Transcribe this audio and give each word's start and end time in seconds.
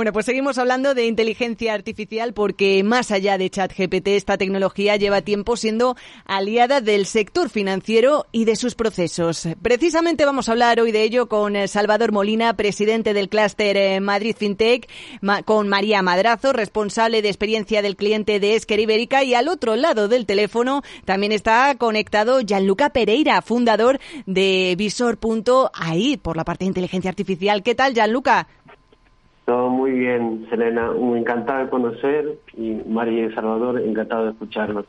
Bueno, 0.00 0.14
pues 0.14 0.24
seguimos 0.24 0.56
hablando 0.56 0.94
de 0.94 1.04
inteligencia 1.04 1.74
artificial 1.74 2.32
porque 2.32 2.82
más 2.82 3.10
allá 3.10 3.36
de 3.36 3.50
ChatGPT, 3.50 4.08
esta 4.08 4.38
tecnología 4.38 4.96
lleva 4.96 5.20
tiempo 5.20 5.58
siendo 5.58 5.94
aliada 6.24 6.80
del 6.80 7.04
sector 7.04 7.50
financiero 7.50 8.24
y 8.32 8.46
de 8.46 8.56
sus 8.56 8.74
procesos. 8.74 9.46
Precisamente 9.60 10.24
vamos 10.24 10.48
a 10.48 10.52
hablar 10.52 10.80
hoy 10.80 10.90
de 10.90 11.02
ello 11.02 11.28
con 11.28 11.54
eh, 11.54 11.68
Salvador 11.68 12.12
Molina, 12.12 12.56
presidente 12.56 13.12
del 13.12 13.28
clúster 13.28 13.76
eh, 13.76 14.00
Madrid 14.00 14.34
FinTech, 14.38 14.88
con 15.44 15.68
María 15.68 16.00
Madrazo, 16.00 16.54
responsable 16.54 17.20
de 17.20 17.28
experiencia 17.28 17.82
del 17.82 17.96
cliente 17.96 18.40
de 18.40 18.54
Esker 18.54 18.80
Ibérica 18.80 19.22
y 19.22 19.34
al 19.34 19.48
otro 19.48 19.76
lado 19.76 20.08
del 20.08 20.24
teléfono 20.24 20.82
también 21.04 21.32
está 21.32 21.74
conectado 21.74 22.40
Gianluca 22.40 22.88
Pereira, 22.88 23.42
fundador 23.42 24.00
de 24.24 24.76
Visor.ai 24.78 26.16
por 26.16 26.38
la 26.38 26.46
parte 26.46 26.64
de 26.64 26.68
inteligencia 26.68 27.10
artificial. 27.10 27.62
¿Qué 27.62 27.74
tal, 27.74 27.92
Gianluca? 27.92 28.48
Todo 29.50 29.68
muy 29.68 29.90
bien, 29.90 30.46
Selena. 30.48 30.92
Encantado 30.96 31.64
de 31.64 31.70
conocer 31.70 32.38
y 32.56 32.74
María 32.86 33.26
y 33.26 33.32
Salvador, 33.32 33.80
encantado 33.80 34.26
de 34.26 34.30
escucharlos. 34.30 34.86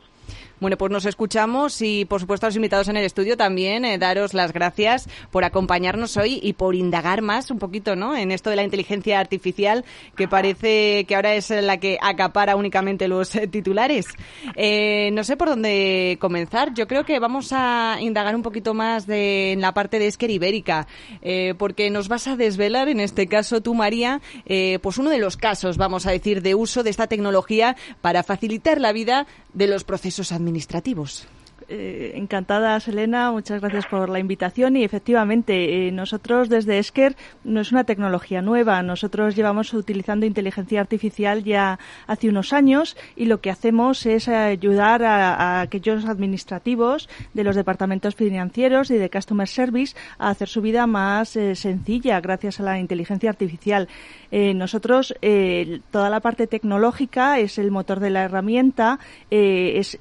Bueno, 0.62 0.78
pues 0.78 0.92
nos 0.92 1.06
escuchamos 1.06 1.82
y, 1.82 2.04
por 2.04 2.20
supuesto, 2.20 2.46
a 2.46 2.48
los 2.48 2.54
invitados 2.54 2.86
en 2.86 2.96
el 2.96 3.02
estudio 3.02 3.36
también, 3.36 3.84
eh, 3.84 3.98
daros 3.98 4.32
las 4.32 4.52
gracias 4.52 5.08
por 5.32 5.42
acompañarnos 5.42 6.16
hoy 6.16 6.38
y 6.40 6.52
por 6.52 6.76
indagar 6.76 7.20
más 7.20 7.50
un 7.50 7.58
poquito, 7.58 7.96
¿no? 7.96 8.16
En 8.16 8.30
esto 8.30 8.48
de 8.48 8.54
la 8.54 8.62
inteligencia 8.62 9.18
artificial, 9.18 9.84
que 10.14 10.28
parece 10.28 11.04
que 11.08 11.16
ahora 11.16 11.34
es 11.34 11.50
la 11.50 11.78
que 11.78 11.98
acapara 12.00 12.54
únicamente 12.54 13.08
los 13.08 13.34
eh, 13.34 13.48
titulares. 13.48 14.06
Eh, 14.54 15.10
no 15.14 15.24
sé 15.24 15.36
por 15.36 15.48
dónde 15.48 16.16
comenzar. 16.20 16.72
Yo 16.74 16.86
creo 16.86 17.04
que 17.04 17.18
vamos 17.18 17.52
a 17.52 17.96
indagar 18.00 18.36
un 18.36 18.42
poquito 18.42 18.72
más 18.72 19.08
de, 19.08 19.54
en 19.54 19.62
la 19.62 19.74
parte 19.74 19.98
de 19.98 20.06
Esker 20.06 20.30
Ibérica, 20.30 20.86
porque 21.58 21.90
nos 21.90 22.06
vas 22.06 22.28
a 22.28 22.36
desvelar, 22.36 22.88
en 22.88 23.00
este 23.00 23.26
caso 23.26 23.62
tú, 23.62 23.74
María, 23.74 24.20
pues 24.80 24.98
uno 24.98 25.10
de 25.10 25.18
los 25.18 25.36
casos, 25.36 25.76
vamos 25.76 26.06
a 26.06 26.12
decir, 26.12 26.40
de 26.40 26.54
uso 26.54 26.84
de 26.84 26.90
esta 26.90 27.08
tecnología 27.08 27.74
para 28.00 28.22
facilitar 28.22 28.80
la 28.80 28.92
vida 28.92 29.26
de 29.54 29.66
los 29.66 29.84
procesos 29.84 30.32
administrativos. 30.32 31.26
Eh, 31.68 32.12
encantada, 32.16 32.78
Selena. 32.80 33.32
Muchas 33.32 33.60
gracias 33.60 33.86
por 33.86 34.08
la 34.08 34.18
invitación. 34.18 34.76
Y 34.76 34.84
efectivamente, 34.84 35.88
eh, 35.88 35.92
nosotros 35.92 36.50
desde 36.50 36.78
Esker 36.78 37.16
no 37.44 37.60
es 37.60 37.72
una 37.72 37.84
tecnología 37.84 38.42
nueva. 38.42 38.82
Nosotros 38.82 39.36
llevamos 39.36 39.72
utilizando 39.72 40.26
inteligencia 40.26 40.80
artificial 40.80 41.44
ya 41.44 41.78
hace 42.06 42.28
unos 42.28 42.52
años 42.52 42.96
y 43.16 43.24
lo 43.24 43.40
que 43.40 43.50
hacemos 43.50 44.04
es 44.06 44.28
ayudar 44.28 45.02
a, 45.02 45.62
aquellos 45.62 46.04
administrativos 46.04 47.08
de 47.32 47.44
los 47.44 47.56
departamentos 47.56 48.14
financieros 48.14 48.90
y 48.90 48.98
de 48.98 49.08
Customer 49.08 49.48
Service 49.48 49.96
a 50.18 50.28
hacer 50.28 50.48
su 50.48 50.60
vida 50.60 50.86
más 50.86 51.36
eh, 51.36 51.54
sencilla 51.54 52.20
gracias 52.20 52.60
a 52.60 52.64
la 52.64 52.78
inteligencia 52.78 53.30
artificial. 53.30 53.88
Nosotros, 54.32 55.14
toda 55.90 56.10
la 56.10 56.20
parte 56.20 56.46
tecnológica 56.46 57.38
es 57.38 57.58
el 57.58 57.70
motor 57.70 58.00
de 58.00 58.10
la 58.10 58.24
herramienta, 58.24 58.98
es 59.30 59.98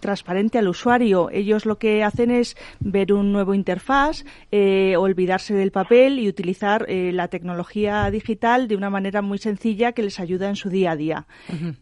transparente 0.00 0.58
al 0.58 0.68
usuario 0.68 1.12
ellos 1.32 1.66
lo 1.66 1.78
que 1.78 2.02
hacen 2.02 2.30
es 2.30 2.56
ver 2.80 3.12
un 3.12 3.32
nuevo 3.32 3.54
interfaz, 3.54 4.24
eh, 4.50 4.96
olvidarse 4.96 5.54
del 5.54 5.70
papel 5.70 6.18
y 6.18 6.28
utilizar 6.28 6.86
eh, 6.88 7.12
la 7.12 7.28
tecnología 7.28 8.10
digital 8.10 8.68
de 8.68 8.76
una 8.76 8.90
manera 8.90 9.22
muy 9.22 9.38
sencilla 9.38 9.92
que 9.92 10.02
les 10.02 10.20
ayuda 10.20 10.48
en 10.48 10.56
su 10.56 10.68
día 10.68 10.92
a 10.92 10.96
día. 10.96 11.26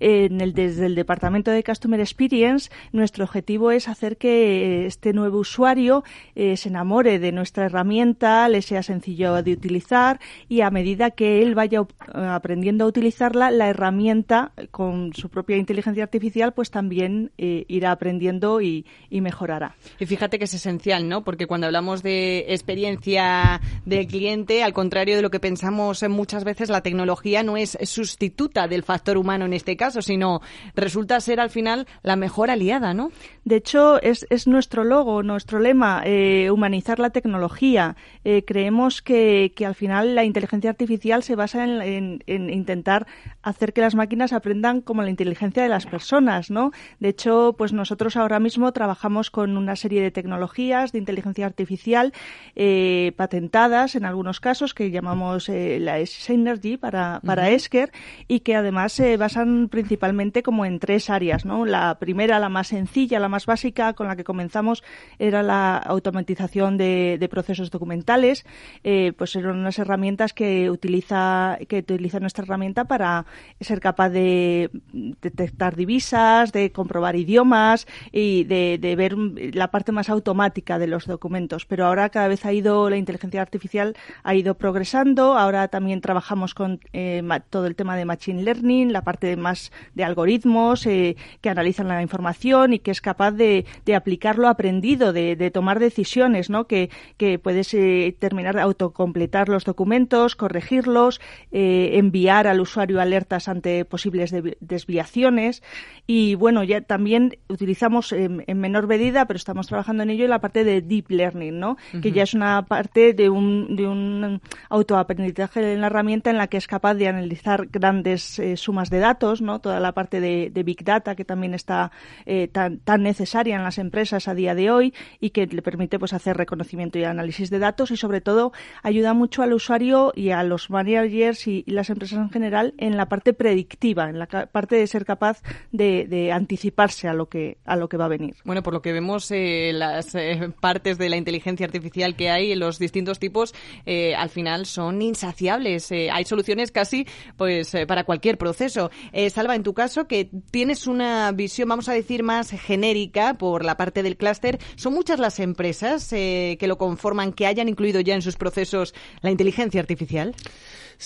en 0.01 0.41
el, 0.41 0.53
desde 0.53 0.87
el 0.87 0.95
departamento 0.95 1.51
de 1.51 1.63
Customer 1.63 2.01
Experience, 2.01 2.71
nuestro 2.93 3.25
objetivo 3.25 3.71
es 3.71 3.89
hacer 3.89 4.17
que 4.17 4.87
este 4.87 5.13
nuevo 5.13 5.39
usuario 5.39 6.03
eh, 6.35 6.57
se 6.57 6.69
enamore 6.69 7.19
de 7.19 7.33
nuestra 7.33 7.67
herramienta, 7.67 8.49
le 8.49 8.63
sea 8.63 8.83
sencillo 8.83 9.43
de 9.43 9.53
utilizar 9.53 10.21
y 10.49 10.63
a 10.63 10.71
medida 10.71 11.11
que 11.11 11.43
él 11.43 11.55
vaya 11.55 11.70
aprendiendo 12.13 12.85
a 12.85 12.89
utilizarla, 12.89 13.51
la 13.51 13.69
herramienta 13.69 14.53
con 14.71 15.13
su 15.15 15.29
propia 15.29 15.57
inteligencia 15.57 16.05
artificial 16.05 16.53
pues 16.53 16.71
también 16.71 17.33
irá 17.37 17.93
aprendiendo 17.93 18.61
y, 18.61 18.87
y 19.09 19.21
mejorará. 19.21 19.75
Y 19.99 20.07
fíjate 20.07 20.39
que 20.39 20.45
es 20.45 20.55
esencial, 20.55 21.09
¿no? 21.09 21.25
Porque 21.25 21.47
cuando 21.47 21.67
hablamos 21.67 22.03
de 22.03 22.47
experiencia 22.49 23.61
del 23.85 24.07
cliente, 24.07 24.63
al 24.63 24.73
contrario 24.73 25.17
de 25.17 25.23
lo 25.23 25.31
que 25.31 25.41
pensamos 25.41 26.03
muchas 26.09 26.45
veces, 26.45 26.71
la 26.71 26.83
tecnología 26.83 27.43
no 27.43 27.57
es 27.57 27.79
sustituta 27.83 28.69
del 28.69 28.83
factor 28.83 29.17
humano 29.17 29.45
en 29.45 29.53
este 29.53 29.77
caso, 29.77 30.03
sino 30.03 30.41
resulta 30.75 31.21
ser 31.21 31.41
al 31.41 31.51
final 31.51 31.87
la 32.03 32.17
mejor 32.17 32.51
aliada, 32.51 32.95
¿no? 32.95 33.11
De 33.45 33.57
hecho, 33.57 34.01
es, 34.03 34.27
es 34.31 34.47
nuestro 34.47 34.85
logo, 34.85 35.23
nuestro 35.23 35.59
lema, 35.59 36.03
eh, 36.05 36.51
humanizar 36.51 36.99
la 36.99 37.11
tecnología. 37.11 37.97
Eh, 38.25 38.45
creemos 38.45 39.03
que, 39.03 39.53
que, 39.55 39.67
al 39.67 39.75
final 39.75 40.15
la 40.15 40.25
inteligencia 40.25 40.71
artificial 40.71 41.23
se 41.23 41.37
basa 41.37 41.60
en, 41.65 42.23
en, 42.27 42.51
intentar 42.51 43.07
hacer 43.43 43.73
que 43.73 43.81
las 43.81 43.95
máquinas 43.95 44.33
aprendan 44.33 44.81
como 44.81 45.03
la 45.03 45.11
inteligencia 45.11 45.63
de 45.63 45.69
las 45.69 45.87
personas, 45.87 46.51
¿no? 46.51 46.73
De 46.99 47.09
hecho, 47.11 47.55
pues 47.57 47.73
nosotros 47.73 48.17
ahora 48.17 48.41
mismo 48.41 48.73
trabajamos 48.73 49.31
con 49.31 49.57
una 49.57 49.77
serie 49.77 50.03
de 50.03 50.11
tecnologías 50.11 50.93
de 50.93 50.99
inteligencia 50.99 51.47
artificial 51.47 52.13
eh, 52.57 53.13
patentadas 53.17 53.95
en 53.95 54.05
algunos 54.05 54.41
casos 54.41 54.75
que 54.75 54.91
llamamos 54.91 55.49
eh, 55.49 55.79
la 55.81 56.05
Synergy 56.07 56.77
para, 56.77 57.21
para 57.25 57.51
Esker 57.51 57.93
y 58.29 58.41
que 58.41 58.57
además 58.57 58.93
se 58.93 59.17
basan 59.17 59.69
principalmente 59.69 60.43
como 60.43 60.65
en 60.65 60.79
tres 60.79 61.11
áreas. 61.11 61.45
¿no? 61.45 61.67
La 61.67 61.99
primera, 61.99 62.39
la 62.39 62.49
más 62.49 62.69
sencilla, 62.69 63.19
la 63.21 63.29
más 63.29 63.47
básica, 63.47 63.93
con 63.95 64.09
la 64.09 64.17
que 64.17 64.25
comenzamos, 64.25 64.83
era 65.19 65.43
la 65.43 65.77
automatización 65.77 66.77
de, 66.77 67.29
procesos 67.31 67.71
documentales. 67.71 68.45
Eh, 68.83 69.13
pues 69.17 69.37
eran 69.37 69.59
unas 69.59 69.79
herramientas 69.79 70.33
que 70.33 70.71
utiliza, 70.71 71.50
que 71.69 71.79
utiliza 71.79 72.21
nuestra 72.21 72.45
herramienta 72.45 72.85
para 72.85 73.27
ser 73.61 73.81
capaz 73.81 74.11
de 74.11 74.71
detectar 74.93 75.77
divisas, 75.77 76.53
de 76.53 76.73
comprobar 76.73 77.17
idiomas 77.17 77.87
y 78.13 78.45
de 78.45 78.61
de, 78.79 78.97
ver 78.97 79.17
la 79.17 79.71
parte 79.71 79.93
más 79.93 80.09
automática 80.09 80.79
de 80.79 80.87
los 80.87 81.07
documentos. 81.07 81.67
Pero 81.67 81.87
ahora 81.87 82.09
cada 82.09 82.29
vez 82.29 82.45
ha 82.45 82.53
ido, 82.53 82.91
la 82.91 82.97
inteligencia 82.97 83.41
artificial 83.41 83.97
ha 84.23 84.35
ido 84.35 84.55
progresando. 84.55 85.37
Ahora 85.39 85.69
también 85.69 86.01
trabajamos 86.01 86.55
con 86.55 86.81
eh, 86.93 87.23
todo 87.51 87.67
el 87.67 87.77
tema 87.77 87.97
de 87.97 88.05
Machine 88.05 88.43
Learning, 88.43 88.93
la 88.93 89.03
parte 89.03 89.37
más 89.37 89.73
de 89.95 90.05
algoritmos 90.05 90.87
eh, 90.87 91.17
que 91.41 91.51
analizan 91.51 91.89
la 91.89 92.03
información 92.03 92.73
y 92.73 92.79
que 92.79 92.91
es 92.91 93.01
capaz 93.01 93.33
de, 93.33 93.65
aplicar 93.95 94.39
lo 94.39 94.49
aprendido, 94.49 95.13
de, 95.13 95.51
tomar 95.51 95.81
decisiones, 95.81 96.49
¿no? 96.49 96.67
Que, 96.67 96.91
que 97.17 97.39
puedes 97.39 97.75
eh, 97.75 98.15
terminar 98.19 98.55
de 98.55 98.61
autocompletar 98.61 99.49
los 99.49 99.65
documentos, 99.65 100.37
corregirlos, 100.37 101.21
enviar 101.51 102.47
al 102.47 102.61
usuario 102.61 103.01
alertas 103.01 103.49
ante 103.49 103.85
posibles 103.85 104.35
desviaciones. 104.61 105.63
Y 106.07 106.35
bueno, 106.35 106.65
ya 106.65 106.81
también 106.81 107.39
utilizamos 107.49 108.13
en 108.13 108.61
menor 108.61 108.87
medida, 108.87 109.27
pero 109.27 109.37
estamos 109.37 109.67
trabajando 109.67 110.03
en 110.03 110.11
ello, 110.11 110.29
la 110.29 110.41
parte 110.41 110.65
de 110.65 110.83
deep 110.83 111.11
learning, 111.11 111.59
¿no? 111.59 111.77
Que 112.03 112.13
ya 112.13 112.23
es 112.23 112.35
una 112.35 112.63
parte 112.67 113.13
de 113.13 113.29
un, 113.29 113.77
de 113.77 113.87
un 113.87 114.41
autoaprendizaje 114.69 115.73
en 115.73 115.81
la 115.81 115.87
herramienta 115.87 116.31
en 116.31 116.39
la 116.39 116.47
que 116.47 116.57
es 116.57 116.67
capaz 116.67 116.95
de 116.95 117.09
analizar 117.09 117.67
grandes 117.67 118.39
eh, 118.39 118.57
sumas 118.57 118.91
de 118.91 118.99
datos, 118.99 119.41
¿no? 119.41 119.61
Toda 119.61 119.81
la 119.81 119.93
parte 119.93 120.21
de, 120.21 120.51
big 120.63 120.85
data 120.85 121.15
que 121.15 121.25
también 121.25 121.55
está 121.55 121.91
eh, 122.27 122.49
tan, 122.49 122.79
tan 122.79 123.03
necesaria 123.03 123.57
en 123.57 123.65
las 123.65 123.79
empresas 123.79 124.29
a 124.29 124.35
día 124.35 124.55
de 124.55 124.71
hoy 124.71 124.95
y 125.21 125.31
que 125.31 125.47
le 125.47 125.63
permite 125.63 125.99
pues 125.99 126.13
hacer 126.13 126.37
reconocimiento 126.37 126.99
y 126.99 127.05
análisis 127.05 127.51
de 127.51 127.59
datos 127.59 127.91
y 127.91 127.97
sobre 127.97 128.21
todo 128.21 128.53
ayuda 128.83 129.15
mucho 129.15 129.43
al 129.43 129.55
usuario 129.55 130.13
y 130.15 130.31
a 130.31 130.43
los 130.43 130.71
managers 130.71 131.11
y, 131.47 131.65
las 131.67 131.91
empresas 131.91 132.19
en 132.19 132.31
general 132.31 132.75
en 132.79 132.97
la 132.97 133.09
parte 133.09 133.33
predictiva, 133.33 134.09
en 134.09 134.19
la 134.19 134.27
parte 134.27 134.77
de 134.77 134.87
ser 134.87 135.05
capaz 135.05 135.43
de, 135.73 136.07
de 136.07 136.33
anticiparse 136.33 137.09
a 137.09 137.15
lo 137.15 137.29
que 137.29 137.59
a 137.65 137.77
lo 137.77 137.89
que 137.89 137.97
va 137.97 138.07
a 138.07 138.09
venir. 138.09 138.37
Bueno, 138.45 138.63
por 138.63 138.73
lo 138.73 138.83
que 138.83 138.93
vemos, 138.93 139.31
eh, 139.31 139.73
las 139.73 140.15
eh, 140.15 140.53
partes 140.61 140.99
de 140.99 141.09
la 141.09 141.17
inteligencia 141.17 141.67
artificial 141.67 142.17
que 142.17 142.31
hay, 142.31 142.55
los 142.55 142.79
distintos 142.79 143.19
tipos, 143.19 143.55
eh, 143.87 144.15
al 144.15 144.31
final 144.31 144.67
son 144.67 145.03
insaciables. 145.03 145.91
hay 145.93 146.25
soluciones 146.25 146.71
casi 146.73 147.07
pues 147.37 147.73
para 147.87 148.05
cualquier 148.05 148.39
proceso. 148.39 148.91
Salva, 149.31 149.55
en 149.55 149.63
tu 149.63 149.75
caso, 149.75 150.07
que 150.07 150.31
tienes 150.51 150.87
una 150.87 151.33
visión, 151.33 151.69
vamos 151.69 151.89
a 151.89 151.93
decir, 151.93 152.23
más 152.23 152.51
genérica 152.51 153.35
por 153.35 153.65
la 153.65 153.77
parte 153.77 154.03
del 154.03 154.17
clúster, 154.17 154.59
¿son 154.77 154.95
muchas 154.95 155.19
las 155.19 155.39
empresas 155.41 156.09
que 156.11 156.67
lo 156.67 156.79
conforman, 156.79 157.33
que 157.33 157.47
hayan 157.47 157.69
incluido 157.69 158.01
ya 158.01 158.15
en 158.15 158.23
sus 158.23 158.37
procesos 158.37 158.95
la 159.23 159.31
inteligencia 159.31 159.81
artificial? 159.81 160.35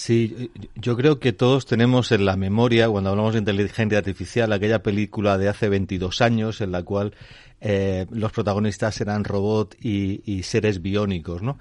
Sí, 0.06 0.51
yo 0.75 0.99
creo 0.99 1.19
que 1.19 1.33
todos 1.33 1.65
tenemos 1.65 2.12
en 2.12 2.27
la 2.27 2.37
memoria, 2.37 2.91
cuando 2.91 3.09
hablamos 3.09 3.33
de 3.33 3.39
inteligencia 3.39 3.97
artificial, 3.97 4.53
aquella 4.53 4.83
película 4.83 5.39
de 5.39 5.49
hace 5.49 5.71
22 5.71 6.21
años 6.21 6.61
en 6.61 6.73
la 6.73 6.83
cual 6.83 7.15
eh, 7.62 8.05
los 8.11 8.31
protagonistas 8.31 9.01
eran 9.01 9.25
robots 9.25 9.79
y, 9.81 10.43
seres 10.43 10.83
biónicos, 10.83 11.41
¿no? 11.41 11.59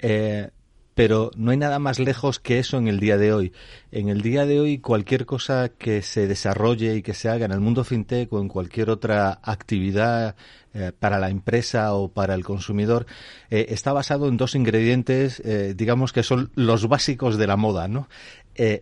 Eh, 0.00 0.50
pero 0.94 1.30
no 1.36 1.50
hay 1.50 1.56
nada 1.56 1.78
más 1.78 1.98
lejos 1.98 2.38
que 2.38 2.58
eso 2.58 2.78
en 2.78 2.88
el 2.88 3.00
día 3.00 3.16
de 3.18 3.32
hoy. 3.32 3.52
En 3.90 4.08
el 4.08 4.22
día 4.22 4.46
de 4.46 4.60
hoy, 4.60 4.78
cualquier 4.78 5.26
cosa 5.26 5.68
que 5.68 6.02
se 6.02 6.26
desarrolle 6.26 6.96
y 6.96 7.02
que 7.02 7.14
se 7.14 7.28
haga 7.28 7.44
en 7.44 7.52
el 7.52 7.60
mundo 7.60 7.84
fintech 7.84 8.32
o 8.32 8.40
en 8.40 8.48
cualquier 8.48 8.90
otra 8.90 9.40
actividad 9.42 10.36
eh, 10.72 10.92
para 10.98 11.18
la 11.18 11.30
empresa 11.30 11.94
o 11.94 12.08
para 12.08 12.34
el 12.34 12.44
consumidor 12.44 13.06
eh, 13.50 13.66
está 13.68 13.92
basado 13.92 14.28
en 14.28 14.36
dos 14.36 14.56
ingredientes, 14.56 15.40
eh, 15.44 15.74
digamos 15.76 16.12
que 16.12 16.24
son 16.24 16.50
los 16.56 16.88
básicos 16.88 17.38
de 17.38 17.46
la 17.46 17.56
moda, 17.56 17.88
¿no? 17.88 18.08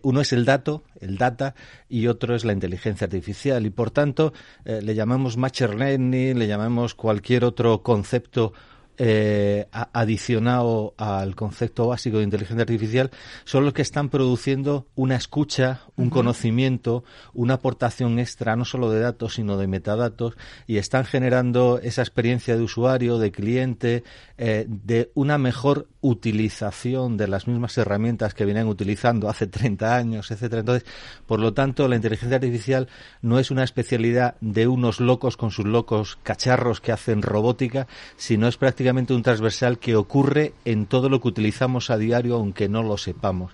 uno 0.03 0.21
es 0.21 0.33
el 0.33 0.45
dato, 0.45 0.83
el 1.01 1.17
data, 1.17 1.55
y 1.89 2.05
otro 2.05 2.35
es 2.35 2.45
la 2.45 2.53
inteligencia 2.53 3.05
artificial. 3.05 3.65
Y 3.65 3.71
por 3.71 3.89
tanto, 3.89 4.31
le 4.65 4.93
llamamos 4.93 5.35
machine 5.35 5.75
learning, 5.75 6.37
le 6.37 6.45
llamamos 6.45 6.93
cualquier 6.93 7.43
otro 7.43 7.81
concepto 7.81 8.53
eh, 8.97 9.67
adicionado 9.71 10.93
al 10.97 11.35
concepto 11.35 11.87
básico 11.87 12.17
de 12.17 12.23
inteligencia 12.23 12.61
artificial 12.61 13.09
son 13.43 13.65
los 13.65 13.73
que 13.73 13.81
están 13.81 14.09
produciendo 14.09 14.85
una 14.95 15.15
escucha, 15.15 15.81
un 15.95 16.11
conocimiento, 16.11 17.03
una 17.33 17.55
aportación 17.55 18.19
extra, 18.19 18.55
no 18.55 18.65
solo 18.65 18.91
de 18.91 18.99
datos, 18.99 19.35
sino 19.35 19.57
de 19.57 19.67
metadatos, 19.67 20.35
y 20.67 20.77
están 20.77 21.05
generando 21.05 21.79
esa 21.81 22.03
experiencia 22.03 22.55
de 22.55 22.61
usuario, 22.61 23.17
de 23.17 23.31
cliente, 23.31 24.03
eh, 24.37 24.65
de 24.67 25.11
una 25.15 25.39
mejor 25.39 25.87
utilización 26.01 27.17
de 27.17 27.27
las 27.27 27.47
mismas 27.47 27.77
herramientas 27.77 28.33
que 28.33 28.45
vienen 28.45 28.67
utilizando 28.67 29.29
hace 29.29 29.47
30 29.47 29.95
años, 29.95 30.29
etcétera. 30.29 30.59
Entonces, 30.59 30.87
por 31.25 31.39
lo 31.39 31.53
tanto, 31.53 31.87
la 31.87 31.95
inteligencia 31.95 32.35
artificial 32.35 32.89
no 33.21 33.39
es 33.39 33.49
una 33.49 33.63
especialidad 33.63 34.35
de 34.41 34.67
unos 34.67 34.99
locos 34.99 35.37
con 35.37 35.49
sus 35.49 35.65
locos 35.65 36.19
cacharros 36.21 36.81
que 36.81 36.91
hacen 36.91 37.21
robótica, 37.21 37.87
sino 38.17 38.47
es 38.47 38.57
prácticamente 38.57 38.82
un 38.91 39.23
transversal 39.23 39.79
que 39.79 39.95
ocurre 39.95 40.53
en 40.65 40.85
todo 40.85 41.09
lo 41.09 41.21
que 41.21 41.27
utilizamos 41.27 41.89
a 41.89 41.97
diario, 41.97 42.35
aunque 42.35 42.69
no 42.69 42.83
lo 42.83 42.97
sepamos 42.97 43.53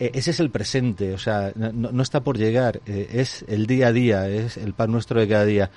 e, 0.00 0.12
ese 0.14 0.30
es 0.32 0.40
el 0.40 0.50
presente, 0.50 1.12
o 1.12 1.18
sea, 1.18 1.52
no, 1.54 2.02
está 2.02 2.22
por 2.22 2.38
llegar, 2.38 2.80
eh, 2.86 3.08
es 3.12 3.44
el 3.46 3.66
día 3.66 3.88
a 3.88 3.92
día, 3.92 4.28
es 4.28 4.56
el 4.56 4.72
pan 4.72 4.90
nuestro 4.90 5.20
de 5.20 5.28
cada 5.28 5.44
día. 5.44 5.70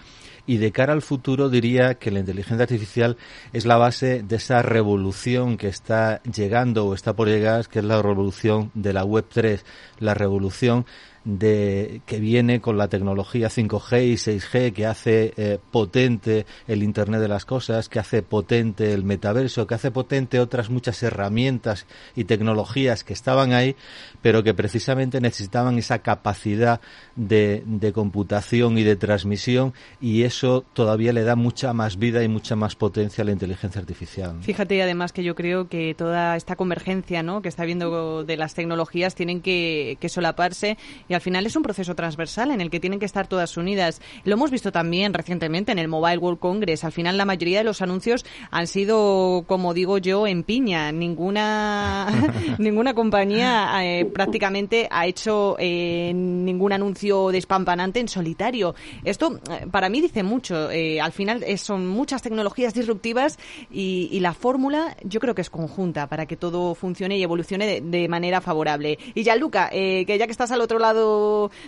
Y 0.45 0.57
de 0.57 0.71
cara 0.73 0.91
al 0.91 1.01
futuro 1.01 1.49
diría 1.49 1.95
que 1.95 2.11
la 2.11 2.19
inteligencia 2.19 2.63
artificial 2.63 3.17
es 3.53 3.65
la 3.65 3.77
base 3.77 4.23
de 4.23 4.35
esa 4.35 4.61
revolución 4.61 5.57
que 5.57 5.67
está 5.67 6.21
llegando 6.23 6.85
o 6.85 6.93
está 6.93 7.13
por 7.13 7.29
llegar, 7.29 7.67
que 7.67 7.79
es 7.79 7.85
la 7.85 8.01
revolución 8.01 8.69
de 8.73 8.91
la 8.91 9.05
Web 9.05 9.25
3, 9.31 9.65
la 9.99 10.13
revolución 10.13 10.85
de 11.25 12.01
que 12.05 12.19
viene 12.19 12.59
con 12.59 12.77
la 12.77 12.89
tecnología 12.89 13.47
5G 13.47 14.05
y 14.05 14.13
6G 14.15 14.73
que 14.73 14.85
hace 14.85 15.33
eh, 15.37 15.59
potente 15.71 16.45
el 16.67 16.83
Internet 16.83 17.21
de 17.21 17.27
las 17.27 17.45
cosas, 17.45 17.87
que 17.89 17.99
hace 17.99 18.23
potente 18.23 18.93
el 18.93 19.03
metaverso, 19.03 19.65
que 19.65 19.75
hace 19.75 19.91
potente 19.91 20.39
otras 20.39 20.69
muchas 20.69 21.01
herramientas 21.03 21.85
y 22.15 22.25
tecnologías 22.25 23.03
que 23.03 23.13
estaban 23.13 23.53
ahí, 23.53 23.75
pero 24.21 24.43
que 24.43 24.53
precisamente 24.53 25.21
necesitaban 25.21 25.77
esa 25.77 25.99
capacidad 25.99 26.81
de, 27.15 27.63
de 27.65 27.93
computación 27.93 28.77
y 28.77 28.83
de 28.83 28.95
transmisión 28.95 29.73
y 30.01 30.23
eso 30.23 30.65
todavía 30.73 31.13
le 31.13 31.23
da 31.23 31.35
mucha 31.35 31.73
más 31.73 31.97
vida 31.97 32.23
y 32.23 32.27
mucha 32.27 32.55
más 32.55 32.75
potencia 32.75 33.21
a 33.21 33.25
la 33.25 33.31
inteligencia 33.31 33.79
artificial. 33.79 34.37
Fíjate 34.41 34.81
además 34.81 35.13
que 35.13 35.23
yo 35.23 35.35
creo 35.35 35.69
que 35.69 35.95
toda 35.95 36.35
esta 36.35 36.55
convergencia 36.55 37.23
¿no? 37.23 37.41
que 37.41 37.49
está 37.49 37.63
habiendo 37.63 38.23
de 38.23 38.37
las 38.37 38.53
tecnologías 38.53 39.15
tienen 39.15 39.41
que, 39.41 39.97
que 39.99 40.09
solaparse 40.09 40.77
al 41.13 41.21
final 41.21 41.45
es 41.45 41.55
un 41.55 41.63
proceso 41.63 41.95
transversal 41.95 42.51
en 42.51 42.61
el 42.61 42.69
que 42.69 42.79
tienen 42.79 42.99
que 42.99 43.05
estar 43.05 43.27
todas 43.27 43.57
unidas. 43.57 44.01
Lo 44.23 44.33
hemos 44.33 44.51
visto 44.51 44.71
también 44.71 45.13
recientemente 45.13 45.71
en 45.71 45.79
el 45.79 45.87
Mobile 45.87 46.17
World 46.17 46.39
Congress. 46.39 46.83
Al 46.83 46.91
final 46.91 47.17
la 47.17 47.25
mayoría 47.25 47.59
de 47.59 47.63
los 47.63 47.81
anuncios 47.81 48.25
han 48.51 48.67
sido, 48.67 49.43
como 49.47 49.73
digo 49.73 49.97
yo, 49.97 50.27
en 50.27 50.43
piña. 50.43 50.91
Ninguna, 50.91 52.07
ninguna 52.57 52.93
compañía 52.93 53.69
eh, 53.83 54.05
prácticamente 54.05 54.87
ha 54.91 55.05
hecho 55.05 55.55
eh, 55.59 56.11
ningún 56.13 56.73
anuncio 56.73 57.29
despampanante 57.29 57.99
en 57.99 58.07
solitario. 58.07 58.75
Esto 59.03 59.39
eh, 59.49 59.67
para 59.71 59.89
mí 59.89 60.01
dice 60.01 60.23
mucho. 60.23 60.69
al 61.01 61.11
final 61.11 61.43
son 61.57 61.87
muchas 61.87 62.21
tecnologías 62.21 62.73
disruptivas 62.73 63.37
y, 63.71 64.19
la 64.23 64.33
fórmula 64.33 64.95
yo 65.03 65.19
creo 65.19 65.35
que 65.35 65.41
es 65.41 65.49
conjunta 65.49 66.07
para 66.07 66.25
que 66.25 66.37
todo 66.37 66.75
funcione 66.75 67.17
y 67.17 67.23
evolucione 67.23 67.65
de, 67.65 67.81
de 67.81 68.07
manera 68.07 68.39
favorable. 68.39 68.97
Y 69.13 69.23
ya, 69.23 69.35
Luca, 69.35 69.69
que 69.69 70.17
ya 70.17 70.25
que 70.25 70.31
estás 70.31 70.51
al 70.51 70.61
otro 70.61 70.79
lado 70.79 71.02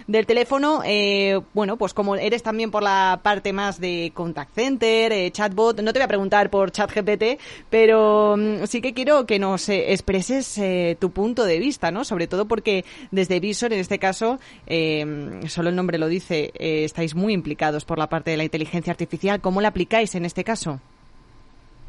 del 0.08 0.26
teléfono, 0.26 0.82
eh, 0.86 1.40
bueno, 1.54 1.78
pues 1.78 1.94
como 1.94 2.16
eres 2.16 2.44
también 2.44 2.72
por 2.72 2.84
la 2.84 3.20
parte 3.24 3.54
más 3.54 3.80
de 3.80 4.12
contact 4.14 4.54
center, 4.54 5.12
eh, 5.12 5.32
chatbot, 5.32 5.82
no 5.82 5.94
te 5.94 6.00
voy 6.00 6.06
a 6.06 6.08
preguntar 6.08 6.50
por 6.50 6.72
ChatGPT, 6.72 7.40
pero 7.70 8.36
mm, 8.38 8.66
sí 8.66 8.82
que 8.82 8.94
quiero 8.94 9.26
que 9.26 9.40
nos 9.40 9.70
eh, 9.70 9.92
expreses 9.92 10.60
tu 11.00 11.12
punto 11.12 11.46
de 11.46 11.60
vista, 11.60 11.92
¿no? 11.92 12.04
Sobre 12.04 12.28
todo 12.28 12.46
porque 12.46 12.86
desde 13.12 13.40
Visor, 13.40 13.74
en 13.74 13.80
este 13.80 14.00
caso, 14.00 14.40
solo 15.48 15.70
el 15.70 15.76
nombre 15.76 15.98
lo 15.98 16.08
dice, 16.08 16.52
estáis 16.56 17.16
muy 17.16 17.34
implicados 17.34 17.86
por 17.86 17.98
la 17.98 18.08
parte 18.08 18.32
de 18.32 18.38
la 18.38 18.44
inteligencia 18.44 18.92
artificial. 18.92 19.42
¿Cómo 19.42 19.62
la 19.62 19.70
aplicáis 19.70 20.16
en 20.16 20.26
este 20.26 20.44
caso? 20.44 20.80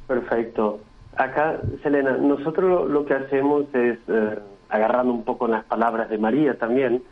Perfecto. 0.06 0.81
Acá, 1.16 1.60
Selena, 1.82 2.16
nosotros 2.16 2.90
lo 2.90 3.04
que 3.06 3.14
hacemos 3.14 3.66
es, 3.75 3.98
agarrando 4.69 5.12
un 5.12 5.25
poco 5.25 5.46
las 5.46 5.64
palabras 5.64 6.08
de 6.08 6.19
María 6.19 6.58
también, 6.58 7.02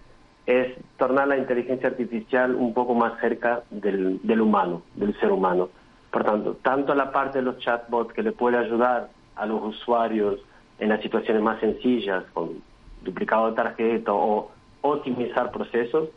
es 0.46 0.74
tornar 0.98 1.28
la 1.28 1.38
inteligencia 1.38 1.88
artificial 1.88 2.54
un 2.54 2.74
poco 2.74 2.94
más 2.94 3.18
cerca 3.20 3.62
del, 3.70 4.20
del 4.22 4.40
humano, 4.40 4.82
del 4.94 5.18
ser 5.18 5.32
humano. 5.32 5.70
Por 6.10 6.24
tanto, 6.24 6.56
tanto 6.62 6.94
la 6.94 7.10
parte 7.12 7.38
de 7.38 7.44
los 7.44 7.58
chatbots 7.58 8.12
que 8.12 8.22
le 8.22 8.32
puede 8.32 8.58
ayudar 8.58 9.08
a 9.36 9.46
los 9.46 9.62
usuarios 9.62 10.40
en 10.78 10.90
las 10.90 11.00
situaciones 11.00 11.42
más 11.42 11.60
sencillas, 11.60 12.24
con 12.32 12.62
duplicado 13.02 13.50
de 13.50 13.56
tarjeta 13.56 14.12
o 14.12 14.50
optimizar 14.82 15.50
procesos, 15.50 16.08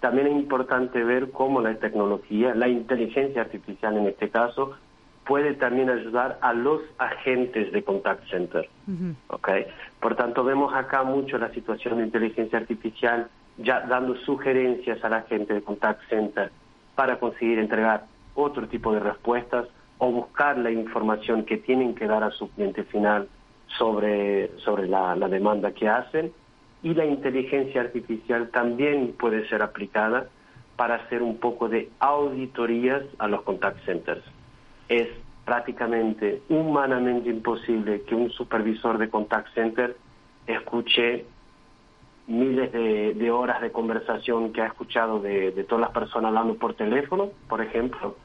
también 0.00 0.26
es 0.26 0.34
importante 0.34 1.02
ver 1.02 1.30
cómo 1.30 1.60
la 1.60 1.74
tecnología, 1.76 2.54
la 2.54 2.68
inteligencia 2.68 3.42
artificial 3.42 3.96
en 3.96 4.06
este 4.06 4.28
caso, 4.28 4.76
puede 5.24 5.54
también 5.54 5.88
ayudar 5.88 6.38
a 6.42 6.52
los 6.52 6.82
agentes 6.98 7.72
de 7.72 7.82
contact 7.82 8.28
center. 8.28 8.68
¿okay? 9.28 9.66
Por 10.00 10.16
tanto, 10.16 10.44
vemos 10.44 10.74
acá 10.74 11.02
mucho 11.02 11.38
la 11.38 11.50
situación 11.50 11.98
de 11.98 12.04
inteligencia 12.04 12.58
artificial 12.58 13.28
ya 13.58 13.80
dando 13.80 14.16
sugerencias 14.16 15.02
a 15.04 15.08
la 15.08 15.22
gente 15.22 15.54
de 15.54 15.62
contact 15.62 16.00
center 16.08 16.50
para 16.94 17.18
conseguir 17.18 17.58
entregar 17.58 18.06
otro 18.34 18.66
tipo 18.68 18.92
de 18.92 19.00
respuestas 19.00 19.66
o 19.98 20.10
buscar 20.10 20.58
la 20.58 20.70
información 20.70 21.44
que 21.44 21.56
tienen 21.58 21.94
que 21.94 22.06
dar 22.06 22.22
a 22.24 22.30
su 22.30 22.50
cliente 22.50 22.84
final 22.84 23.28
sobre, 23.78 24.50
sobre 24.58 24.88
la, 24.88 25.14
la 25.16 25.28
demanda 25.28 25.72
que 25.72 25.88
hacen. 25.88 26.32
Y 26.82 26.94
la 26.94 27.06
inteligencia 27.06 27.80
artificial 27.80 28.50
también 28.50 29.14
puede 29.18 29.48
ser 29.48 29.62
aplicada 29.62 30.28
para 30.76 30.96
hacer 30.96 31.22
un 31.22 31.38
poco 31.38 31.68
de 31.68 31.90
auditorías 32.00 33.02
a 33.18 33.28
los 33.28 33.42
contact 33.42 33.84
centers. 33.84 34.22
Es 34.88 35.08
prácticamente 35.44 36.42
humanamente 36.48 37.30
imposible 37.30 38.02
que 38.02 38.14
un 38.14 38.30
supervisor 38.30 38.98
de 38.98 39.08
contact 39.08 39.54
center 39.54 39.96
escuche 40.46 41.24
miles 42.26 42.72
de, 42.72 43.30
horas 43.30 43.60
de 43.60 43.70
conversación 43.70 44.52
que 44.52 44.62
ha 44.62 44.66
escuchado 44.66 45.20
de, 45.20 45.52
todas 45.68 45.82
las 45.82 45.90
personas 45.90 46.28
hablando 46.28 46.54
por 46.54 46.74
teléfono, 46.74 47.30
por 47.48 47.60
ejemplo, 47.60 48.16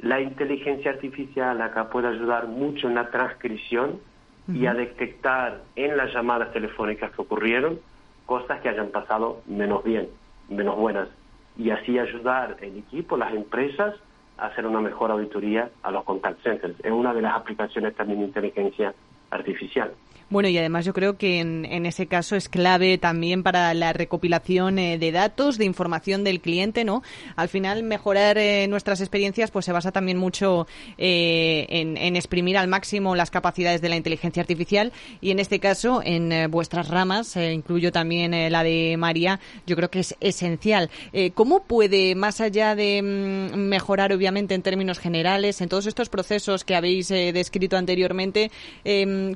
la 0.00 0.20
inteligencia 0.20 0.90
artificial 0.90 1.60
acá 1.62 1.90
puede 1.90 2.08
ayudar 2.08 2.46
mucho 2.46 2.88
en 2.88 2.94
la 2.94 3.10
transcripción 3.10 4.00
y 4.52 4.66
a 4.66 4.74
detectar 4.74 5.62
en 5.74 5.96
las 5.96 6.12
llamadas 6.12 6.52
telefónicas 6.52 7.10
que 7.12 7.22
ocurrieron 7.22 7.80
cosas 8.26 8.60
que 8.60 8.68
hayan 8.68 8.88
pasado 8.88 9.42
menos 9.46 9.82
bien, 9.82 10.08
menos 10.48 10.76
buenas, 10.76 11.08
y 11.56 11.70
así 11.70 11.98
ayudar 11.98 12.56
el 12.60 12.76
equipo, 12.78 13.16
las 13.16 13.32
empresas, 13.32 13.94
a 14.36 14.46
hacer 14.46 14.66
una 14.66 14.80
mejor 14.80 15.10
auditoría 15.10 15.70
a 15.82 15.90
los 15.90 16.04
contact 16.04 16.42
centers. 16.42 16.74
Es 16.82 16.90
una 16.90 17.14
de 17.14 17.22
las 17.22 17.34
aplicaciones 17.34 17.94
también 17.94 18.20
de 18.20 18.26
inteligencia 18.26 18.94
artificial. 19.30 19.92
Bueno, 20.30 20.48
y 20.48 20.58
además 20.58 20.84
yo 20.84 20.92
creo 20.94 21.16
que 21.18 21.40
en, 21.40 21.64
en 21.64 21.86
ese 21.86 22.06
caso 22.06 22.34
es 22.36 22.48
clave 22.48 22.98
también 22.98 23.42
para 23.42 23.74
la 23.74 23.92
recopilación 23.92 24.78
eh, 24.78 24.98
de 24.98 25.12
datos, 25.12 25.58
de 25.58 25.64
información 25.64 26.24
del 26.24 26.40
cliente, 26.40 26.84
¿no? 26.84 27.02
Al 27.36 27.48
final, 27.48 27.82
mejorar 27.82 28.38
eh, 28.38 28.66
nuestras 28.68 29.00
experiencias 29.00 29.50
pues 29.50 29.66
se 29.66 29.72
basa 29.72 29.92
también 29.92 30.18
mucho 30.18 30.66
eh, 30.98 31.66
en, 31.68 31.96
en, 31.96 32.16
exprimir 32.16 32.56
al 32.56 32.68
máximo 32.68 33.14
las 33.14 33.30
capacidades 33.30 33.80
de 33.80 33.88
la 33.88 33.96
inteligencia 33.96 34.40
artificial 34.40 34.92
y 35.20 35.30
en 35.30 35.38
este 35.38 35.60
caso, 35.60 36.00
en 36.04 36.50
vuestras 36.50 36.88
ramas, 36.88 37.36
incluyo 37.36 37.92
también 37.92 38.50
la 38.50 38.62
de 38.62 38.96
María, 38.98 39.40
yo 39.66 39.76
creo 39.76 39.90
que 39.90 40.00
es 40.00 40.16
esencial. 40.20 40.90
¿Cómo 41.34 41.64
puede, 41.64 42.14
más 42.14 42.40
allá 42.40 42.74
de 42.74 43.02
mm, 43.02 43.56
mejorar, 43.56 44.12
obviamente, 44.12 44.54
en 44.54 44.62
términos 44.62 44.98
generales, 44.98 45.60
en 45.60 45.68
todos 45.68 45.86
estos 45.86 46.08
procesos 46.08 46.64
que 46.64 46.74
habéis 46.74 47.08
descrito 47.08 47.76
anteriormente, 47.76 48.50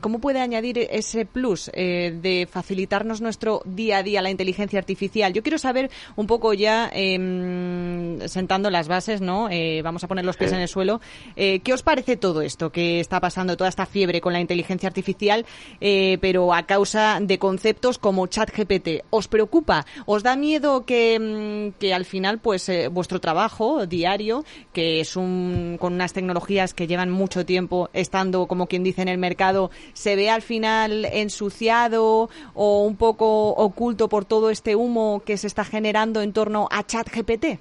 cómo 0.00 0.20
puede 0.20 0.40
añadir 0.40 0.77
ese 0.90 1.26
plus 1.26 1.70
eh, 1.74 2.16
de 2.20 2.48
facilitarnos 2.50 3.20
nuestro 3.20 3.62
día 3.64 3.98
a 3.98 4.02
día 4.02 4.22
la 4.22 4.30
inteligencia 4.30 4.78
artificial. 4.78 5.32
Yo 5.32 5.42
quiero 5.42 5.58
saber 5.58 5.90
un 6.16 6.26
poco 6.26 6.54
ya, 6.54 6.90
em, 6.92 8.20
sentando 8.28 8.70
las 8.70 8.88
bases, 8.88 9.20
¿no? 9.20 9.48
Eh, 9.50 9.82
vamos 9.82 10.04
a 10.04 10.08
poner 10.08 10.24
los 10.24 10.36
pies 10.36 10.52
en 10.52 10.60
el 10.60 10.68
suelo. 10.68 11.00
Eh, 11.36 11.60
¿Qué 11.60 11.72
os 11.72 11.82
parece 11.82 12.16
todo 12.16 12.42
esto 12.42 12.70
que 12.70 13.00
está 13.00 13.20
pasando, 13.20 13.56
toda 13.56 13.68
esta 13.68 13.86
fiebre 13.86 14.20
con 14.20 14.32
la 14.32 14.40
inteligencia 14.40 14.88
artificial, 14.88 15.46
pero 15.80 16.54
a 16.54 16.64
causa 16.64 17.18
de 17.20 17.38
conceptos 17.38 17.98
como 17.98 18.26
ChatGPT? 18.26 19.04
¿Os 19.10 19.28
preocupa? 19.28 19.86
¿Os 20.06 20.22
da 20.22 20.36
miedo 20.36 20.84
que, 20.84 21.14
em, 21.14 21.72
que 21.72 21.94
al 21.94 22.04
final, 22.04 22.38
pues, 22.38 22.70
vuestro 22.90 23.20
trabajo 23.20 23.86
diario, 23.86 24.44
que 24.72 25.00
es 25.00 25.16
un, 25.16 25.76
con 25.80 25.94
unas 25.94 26.12
tecnologías 26.12 26.74
que 26.74 26.86
llevan 26.86 27.10
mucho 27.10 27.44
tiempo 27.44 27.90
estando, 27.92 28.46
como 28.46 28.66
quien 28.66 28.82
dice, 28.82 29.02
en 29.02 29.08
el 29.08 29.18
mercado, 29.18 29.70
se 29.92 30.16
ve 30.16 30.30
al 30.30 30.42
ensuciado 30.68 32.28
o 32.54 32.84
un 32.84 32.96
poco 32.96 33.50
oculto 33.50 34.08
por 34.08 34.24
todo 34.24 34.50
este 34.50 34.76
humo 34.76 35.22
que 35.24 35.36
se 35.36 35.46
está 35.46 35.64
generando 35.64 36.20
en 36.22 36.32
torno 36.32 36.68
a 36.70 36.84
ChatGPT? 36.84 37.58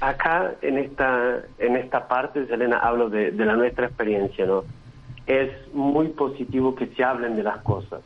Acá, 0.00 0.54
en 0.62 0.78
esta, 0.78 1.42
en 1.58 1.76
esta 1.76 2.08
parte, 2.08 2.46
Selena, 2.46 2.78
hablo 2.78 3.10
de, 3.10 3.32
la 3.32 3.54
nuestra 3.54 3.86
experiencia, 3.86 4.46
¿no? 4.46 4.64
Es 5.26 5.50
muy 5.74 6.08
positivo 6.08 6.74
que 6.74 6.86
se 6.88 7.04
hablen 7.04 7.36
de 7.36 7.42
las 7.42 7.58
cosas. 7.58 8.00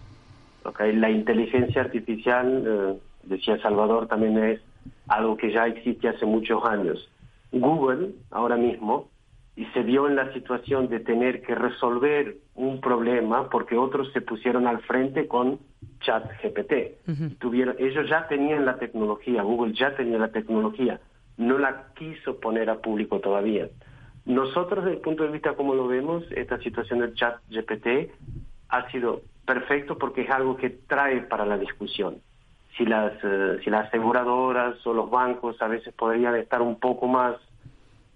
¿okay? 0.65 0.95
La 0.95 1.11
inteligencia 1.11 1.83
artificial, 1.83 2.65
eh, 2.67 2.99
decía 3.23 3.63
Salvador, 3.63 4.09
también 4.09 4.37
es 4.43 4.61
algo 5.07 5.37
que 5.37 5.53
ya 5.53 5.67
existe 5.67 6.09
hace 6.09 6.27
muchos 6.27 6.65
años. 6.65 7.09
Google, 7.53 8.11
ahora 8.33 8.57
mismo, 8.57 9.09
y 9.57 9.67
se 9.67 9.83
vio 9.83 10.09
en 10.09 10.17
la 10.17 10.33
situación 10.33 10.89
de 10.89 11.01
tener 11.01 11.43
que 11.43 11.55
resolver 11.55 12.37
un 12.55 12.81
problema 12.81 13.49
porque 13.51 13.77
otros 13.77 14.13
se 14.13 14.21
pusieron 14.21 14.67
al 14.67 14.81
frente 14.83 15.29
con 15.29 15.61
ChatGPT. 16.01 17.39
Tuvieron, 17.39 17.77
ellos 17.79 18.09
ya 18.09 18.27
tenían 18.27 18.65
la 18.65 18.79
tecnología, 18.79 19.43
Google 19.43 19.75
ya 19.75 19.95
tenía 19.95 20.19
la 20.19 20.33
tecnología, 20.33 21.01
no 21.37 21.59
la 21.59 21.93
quiso 21.95 22.41
poner 22.41 22.69
a 22.69 22.81
público 22.81 23.21
todavía. 23.21 23.69
Nosotros, 24.25 24.85
desde 24.85 24.97
el 24.97 25.03
punto 25.03 25.23
de 25.23 25.31
vista 25.31 25.55
como 25.55 25.75
lo 25.75 25.87
vemos, 25.87 26.25
esta 26.33 26.59
situación 26.59 27.01
del 27.01 27.15
ChatGPT 27.15 28.11
ha 28.71 28.91
sido 28.91 29.23
perfecto 29.47 29.99
porque 29.99 30.23
es 30.23 30.31
algo 30.31 30.57
que 30.57 30.71
trae 30.71 31.21
para 31.23 31.47
la 31.47 31.59
discusión. 31.59 32.17
Si 32.77 32.85
las, 32.85 33.13
eh, 33.23 33.59
si 33.63 33.71
las 33.71 33.87
aseguradoras 33.87 34.85
o 34.85 34.95
los 34.95 35.09
bancos 35.11 35.61
a 35.63 35.69
veces 35.69 35.95
podrían 35.95 36.35
estar 36.35 36.61
un 36.61 36.81
poco 36.81 37.07
más 37.07 37.37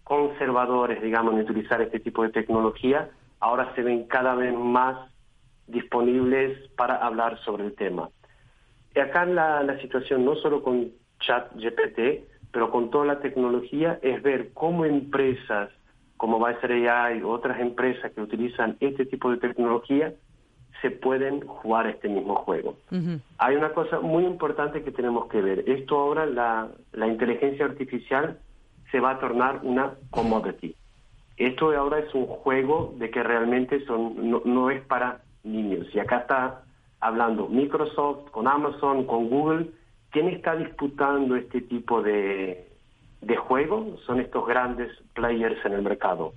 conservadores, 0.08 1.02
digamos, 1.02 1.34
en 1.34 1.40
utilizar 1.40 1.82
este 1.82 2.00
tipo 2.00 2.22
de 2.22 2.30
tecnología, 2.30 3.10
ahora 3.40 3.74
se 3.74 3.82
ven 3.82 4.04
cada 4.04 4.34
vez 4.34 4.54
más 4.54 4.96
disponibles 5.66 6.70
para 6.76 6.96
hablar 6.96 7.38
sobre 7.44 7.66
el 7.66 7.74
tema. 7.74 8.08
Y 8.96 9.00
acá 9.00 9.26
la, 9.26 9.62
la 9.62 9.78
situación, 9.80 10.24
no 10.24 10.34
solo 10.36 10.62
con 10.62 10.90
ChatGPT, 11.20 12.24
pero 12.50 12.70
con 12.70 12.90
toda 12.90 13.04
la 13.04 13.20
tecnología, 13.20 13.98
es 14.00 14.22
ver 14.22 14.52
cómo 14.54 14.86
empresas 14.86 15.68
como 16.16 16.44
AI 16.44 17.22
u 17.22 17.28
otras 17.28 17.60
empresas 17.60 18.10
que 18.12 18.22
utilizan 18.22 18.78
este 18.80 19.04
tipo 19.04 19.30
de 19.30 19.36
tecnología 19.36 20.14
se 20.80 20.90
pueden 20.90 21.40
jugar 21.46 21.86
este 21.86 22.08
mismo 22.08 22.34
juego. 22.36 22.76
Hay 23.36 23.56
una 23.56 23.72
cosa 23.74 24.00
muy 24.00 24.24
importante 24.24 24.82
que 24.82 24.90
tenemos 24.90 25.28
que 25.28 25.42
ver. 25.42 25.68
Esto 25.68 25.98
ahora, 25.98 26.24
la, 26.24 26.68
la 26.92 27.06
inteligencia 27.06 27.66
artificial 27.66 28.38
se 28.90 29.00
va 29.00 29.12
a 29.12 29.18
tornar 29.18 29.60
una 29.62 29.94
commodity. 30.10 30.74
Esto 31.36 31.70
ahora 31.76 32.00
es 32.00 32.12
un 32.14 32.26
juego 32.26 32.94
de 32.96 33.10
que 33.10 33.22
realmente 33.22 33.84
son, 33.86 34.30
no, 34.44 34.70
es 34.70 34.82
para 34.82 35.20
niños. 35.44 35.86
Y 35.94 36.00
acá 36.00 36.18
está 36.18 36.62
hablando 37.00 37.48
Microsoft 37.48 38.30
con 38.30 38.48
Amazon, 38.48 39.04
con 39.04 39.28
Google. 39.28 39.70
¿Quién 40.10 40.28
está 40.28 40.56
disputando 40.56 41.36
este 41.36 41.60
tipo 41.60 42.02
de, 42.02 42.66
de 43.20 43.36
juego? 43.36 43.98
Son 44.04 44.20
estos 44.20 44.46
grandes 44.46 44.90
players 45.14 45.64
en 45.64 45.74
el 45.74 45.82
mercado. 45.82 46.32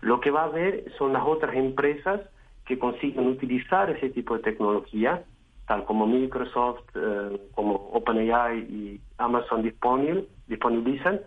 Lo 0.00 0.20
que 0.20 0.30
va 0.30 0.42
a 0.42 0.46
haber 0.46 0.90
son 0.96 1.12
las 1.12 1.24
otras 1.26 1.54
empresas 1.54 2.20
que 2.64 2.78
consiguen 2.78 3.26
utilizar 3.28 3.90
ese 3.90 4.10
tipo 4.10 4.36
de 4.36 4.42
tecnología, 4.42 5.22
tal 5.66 5.84
como 5.84 6.06
Microsoft, 6.06 6.82
eh, 6.94 7.40
como 7.54 7.74
OpenAI 7.92 8.58
y 8.58 9.00
Amazon 9.18 9.62
disponibilizan, 9.62 11.20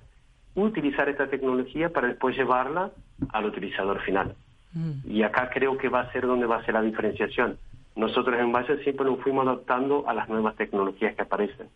utilizar 0.64 1.10
esta 1.10 1.30
tecnología 1.30 1.90
para 1.90 2.08
después 2.08 2.36
llevarla 2.36 2.92
al 3.30 3.46
utilizador 3.46 4.02
final. 4.02 4.36
Mm. 4.74 5.10
Y 5.10 5.24
acá 5.24 5.50
creo 5.54 5.78
que 5.78 5.90
va 5.90 6.02
a 6.02 6.12
ser 6.12 6.26
donde 6.26 6.46
va 6.46 6.58
a 6.58 6.66
ser 6.66 6.74
la 6.74 6.82
diferenciación. 6.82 7.58
Nosotros 7.96 8.40
en 8.40 8.52
base 8.52 8.82
siempre 8.84 9.06
nos 9.06 9.20
fuimos 9.22 9.46
adaptando 9.46 10.08
a 10.08 10.14
las 10.14 10.30
nuevas 10.30 10.56
tecnologías 10.56 11.16
que 11.16 11.22
aparecen. 11.22 11.68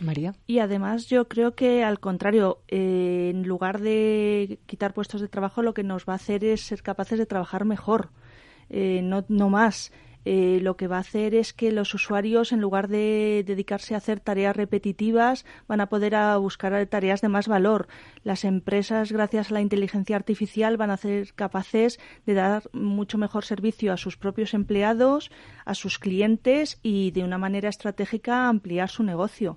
María. 0.00 0.34
Y 0.46 0.60
además 0.60 1.08
yo 1.08 1.26
creo 1.26 1.54
que 1.54 1.82
al 1.82 1.98
contrario, 1.98 2.58
eh, 2.68 3.32
en 3.34 3.48
lugar 3.48 3.80
de 3.80 4.58
quitar 4.66 4.94
puestos 4.94 5.20
de 5.20 5.28
trabajo, 5.28 5.62
lo 5.62 5.74
que 5.74 5.82
nos 5.82 6.04
va 6.04 6.12
a 6.12 6.16
hacer 6.16 6.44
es 6.44 6.60
ser 6.60 6.82
capaces 6.82 7.18
de 7.18 7.26
trabajar 7.26 7.64
mejor, 7.64 8.10
eh, 8.70 9.00
no, 9.02 9.24
no 9.28 9.48
más. 9.48 9.92
Eh, 10.30 10.60
lo 10.60 10.76
que 10.76 10.88
va 10.88 10.98
a 10.98 11.00
hacer 11.00 11.34
es 11.34 11.54
que 11.54 11.72
los 11.72 11.94
usuarios, 11.94 12.52
en 12.52 12.60
lugar 12.60 12.88
de 12.88 13.42
dedicarse 13.46 13.94
a 13.94 13.96
hacer 13.96 14.20
tareas 14.20 14.54
repetitivas, 14.54 15.46
van 15.66 15.80
a 15.80 15.88
poder 15.88 16.14
a 16.14 16.36
buscar 16.36 16.84
tareas 16.84 17.22
de 17.22 17.30
más 17.30 17.48
valor. 17.48 17.88
Las 18.24 18.44
empresas, 18.44 19.10
gracias 19.10 19.50
a 19.50 19.54
la 19.54 19.62
inteligencia 19.62 20.16
artificial, 20.16 20.76
van 20.76 20.90
a 20.90 20.98
ser 20.98 21.32
capaces 21.32 21.98
de 22.26 22.34
dar 22.34 22.64
mucho 22.74 23.16
mejor 23.16 23.46
servicio 23.46 23.90
a 23.90 23.96
sus 23.96 24.18
propios 24.18 24.52
empleados, 24.52 25.30
a 25.64 25.72
sus 25.72 25.98
clientes 25.98 26.78
y, 26.82 27.10
de 27.12 27.24
una 27.24 27.38
manera 27.38 27.70
estratégica, 27.70 28.50
ampliar 28.50 28.90
su 28.90 29.04
negocio. 29.04 29.56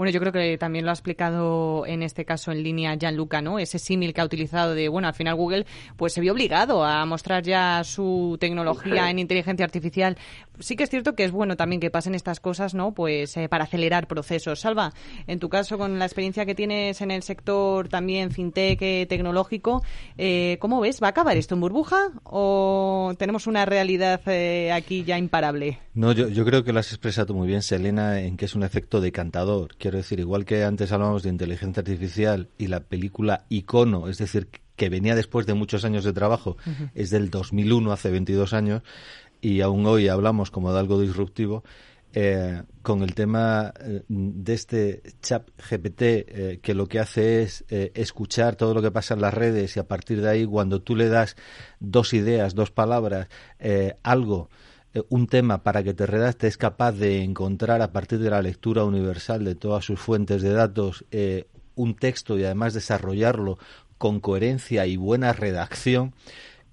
Bueno, 0.00 0.12
yo 0.12 0.20
creo 0.20 0.32
que 0.32 0.56
también 0.56 0.86
lo 0.86 0.92
ha 0.92 0.94
explicado 0.94 1.84
en 1.84 2.02
este 2.02 2.24
caso 2.24 2.52
en 2.52 2.62
línea 2.62 2.96
Gianluca, 2.96 3.42
¿no? 3.42 3.58
Ese 3.58 3.78
símil 3.78 4.14
que 4.14 4.22
ha 4.22 4.24
utilizado 4.24 4.74
de, 4.74 4.88
bueno, 4.88 5.08
al 5.08 5.12
final 5.12 5.34
Google 5.34 5.66
pues 5.98 6.14
se 6.14 6.22
vio 6.22 6.32
obligado 6.32 6.82
a 6.82 7.04
mostrar 7.04 7.42
ya 7.42 7.84
su 7.84 8.38
tecnología 8.40 9.10
en 9.10 9.18
inteligencia 9.18 9.62
artificial. 9.62 10.16
Sí 10.58 10.74
que 10.74 10.84
es 10.84 10.90
cierto 10.90 11.14
que 11.14 11.24
es 11.24 11.32
bueno 11.32 11.54
también 11.56 11.80
que 11.80 11.90
pasen 11.90 12.14
estas 12.14 12.40
cosas, 12.40 12.72
¿no? 12.72 12.92
Pues 12.92 13.36
eh, 13.36 13.50
para 13.50 13.64
acelerar 13.64 14.06
procesos. 14.06 14.60
Salva, 14.60 14.94
en 15.26 15.38
tu 15.38 15.50
caso 15.50 15.76
con 15.76 15.98
la 15.98 16.06
experiencia 16.06 16.46
que 16.46 16.54
tienes 16.54 17.02
en 17.02 17.10
el 17.10 17.22
sector 17.22 17.88
también 17.88 18.30
fintech 18.30 18.80
eh, 18.80 19.06
tecnológico, 19.06 19.82
eh, 20.16 20.56
¿cómo 20.60 20.80
ves? 20.80 21.02
¿Va 21.02 21.08
a 21.08 21.10
acabar 21.10 21.36
esto 21.36 21.56
en 21.56 21.60
burbuja 21.60 22.08
o 22.24 23.12
tenemos 23.18 23.46
una 23.46 23.66
realidad 23.66 24.22
aquí 24.72 25.04
ya 25.04 25.18
imparable? 25.18 25.78
No, 25.92 26.12
yo, 26.12 26.28
yo 26.28 26.46
creo 26.46 26.64
que 26.64 26.72
lo 26.72 26.80
has 26.80 26.88
expresado 26.88 27.34
muy 27.34 27.48
bien, 27.48 27.62
Selena, 27.62 28.20
en 28.20 28.38
que 28.38 28.46
es 28.46 28.54
un 28.54 28.62
efecto 28.62 29.02
decantador. 29.02 29.76
Quiero 29.90 30.02
decir, 30.02 30.20
igual 30.20 30.44
que 30.44 30.62
antes 30.62 30.92
hablábamos 30.92 31.24
de 31.24 31.30
inteligencia 31.30 31.80
artificial 31.80 32.48
y 32.58 32.68
la 32.68 32.78
película 32.78 33.44
Icono, 33.48 34.08
es 34.08 34.18
decir, 34.18 34.46
que 34.76 34.88
venía 34.88 35.16
después 35.16 35.46
de 35.46 35.54
muchos 35.54 35.84
años 35.84 36.04
de 36.04 36.12
trabajo, 36.12 36.56
es 36.94 37.10
del 37.10 37.28
2001, 37.28 37.90
hace 37.90 38.08
22 38.08 38.52
años, 38.52 38.82
y 39.40 39.62
aún 39.62 39.84
hoy 39.86 40.06
hablamos 40.06 40.52
como 40.52 40.72
de 40.72 40.78
algo 40.78 41.00
disruptivo. 41.00 41.64
Eh, 42.12 42.62
con 42.82 43.02
el 43.02 43.14
tema 43.14 43.72
eh, 43.80 44.02
de 44.08 44.54
este 44.54 45.02
chat 45.22 45.48
GPT 45.58 46.02
eh, 46.02 46.60
que 46.62 46.74
lo 46.74 46.86
que 46.86 46.98
hace 46.98 47.42
es 47.42 47.64
escuchar 47.68 48.56
todo 48.56 48.74
lo 48.74 48.82
que 48.82 48.90
pasa 48.90 49.14
en 49.14 49.20
las 49.20 49.32
redes 49.32 49.76
y 49.76 49.80
a 49.80 49.86
partir 49.86 50.20
de 50.20 50.28
ahí 50.28 50.44
cuando 50.44 50.82
tú 50.82 50.96
le 50.96 51.08
das 51.08 51.36
dos 51.78 52.12
ideas, 52.12 52.56
dos 52.56 52.72
palabras, 52.72 53.28
algo 54.02 54.50
un 55.08 55.26
tema 55.26 55.62
para 55.62 55.82
que 55.82 55.94
te 55.94 56.06
redacte 56.06 56.46
es 56.46 56.56
capaz 56.56 56.92
de 56.92 57.22
encontrar 57.22 57.82
a 57.82 57.92
partir 57.92 58.18
de 58.18 58.30
la 58.30 58.42
lectura 58.42 58.84
universal 58.84 59.44
de 59.44 59.54
todas 59.54 59.84
sus 59.84 60.00
fuentes 60.00 60.42
de 60.42 60.52
datos 60.52 61.04
eh, 61.10 61.46
un 61.74 61.94
texto 61.94 62.38
y 62.38 62.44
además 62.44 62.74
desarrollarlo 62.74 63.58
con 63.98 64.20
coherencia 64.20 64.86
y 64.86 64.96
buena 64.96 65.32
redacción, 65.32 66.14